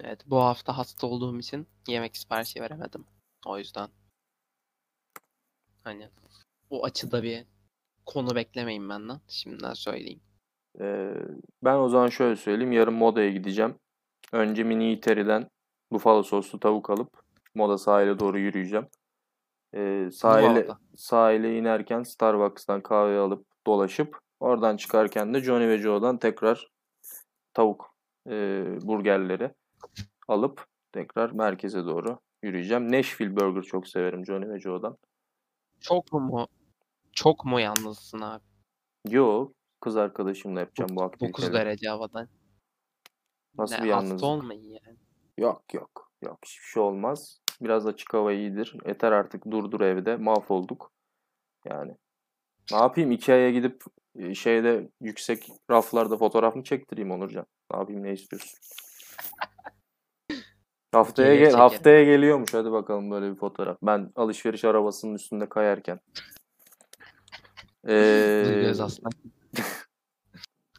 [0.00, 3.06] Evet bu hafta hasta olduğum için yemek siparişi veremedim.
[3.46, 3.88] O yüzden.
[5.84, 6.08] Hani
[6.70, 7.44] o açıda bir
[8.06, 9.20] konu beklemeyin benden.
[9.28, 10.20] Şimdiden söyleyeyim.
[10.80, 11.14] E,
[11.64, 12.72] ben o zaman şöyle söyleyeyim.
[12.72, 13.74] Yarın Moda'ya gideceğim.
[14.32, 15.48] Önce Mini Eatery'den
[15.92, 18.86] Buffalo soslu tavuk alıp Moda sahile doğru yürüyeceğim.
[19.74, 26.68] E, sahile, sahile inerken Starbucks'tan kahve alıp dolaşıp oradan çıkarken de Johnny ve Joe'dan tekrar
[27.54, 27.94] tavuk
[28.30, 29.50] e, burgerleri.
[30.28, 32.92] alıp tekrar merkeze doğru yürüyeceğim.
[32.92, 34.96] Nashville Burger çok severim Johnny ve Joe'dan.
[35.80, 36.48] Çok mu
[37.12, 38.44] çok mu yalnızsın abi?
[39.08, 41.52] Yo, kız arkadaşımla yapacağım bu aktiviteleri.
[41.52, 42.28] 9 derece havadan.
[43.58, 44.14] Nasıl ne, bir yalnızlık?
[44.14, 44.98] Hasta olmayın yani.
[45.38, 46.10] Yok yok.
[46.22, 47.40] Yok hiçbir şey olmaz.
[47.60, 48.76] Biraz açık hava iyidir.
[48.86, 50.16] Yeter artık durdur evde.
[50.16, 50.92] Mahvolduk.
[51.64, 51.96] Yani.
[52.72, 53.10] Ne yapayım?
[53.10, 53.82] Ikea'ya gidip
[54.18, 57.46] e, şeyde yüksek raflarda fotoğraf mı çektireyim Onurcan?
[57.72, 58.58] Ne yapayım ne istiyorsun?
[60.96, 61.58] Haftaya gel çekelim.
[61.58, 62.54] haftaya geliyormuş.
[62.54, 63.76] Hadi bakalım böyle bir fotoğraf.
[63.82, 66.00] Ben alışveriş arabasının üstünde kayarken.
[67.88, 68.72] Ee.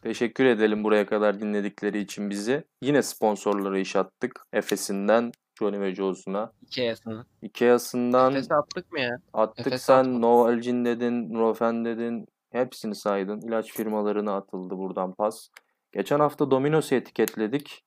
[0.04, 2.64] Teşekkür edelim buraya kadar dinledikleri için bizi.
[2.82, 4.42] Yine sponsorları iş attık.
[4.54, 6.52] Efes'inden Johnny ve Joe'suna.
[6.66, 7.16] Hikayesini.
[7.42, 9.20] Ikea'sından Efes'e attık mı ya?
[9.34, 10.22] attık Efes'e sen.
[10.22, 12.28] Novalgin dedin, Nurofen dedin.
[12.52, 13.42] Hepsini saydın.
[13.42, 15.50] İlaç firmalarına atıldı buradan pas.
[15.92, 17.84] Geçen hafta Domino's'u etiketledik.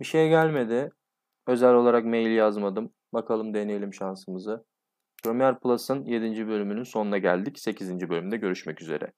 [0.00, 0.90] Bir şey gelmedi.
[1.48, 2.92] Özel olarak mail yazmadım.
[3.12, 4.64] Bakalım deneyelim şansımızı.
[5.24, 6.48] Premier Plus'ın 7.
[6.48, 7.58] bölümünün sonuna geldik.
[7.58, 8.08] 8.
[8.08, 9.12] bölümde görüşmek üzere.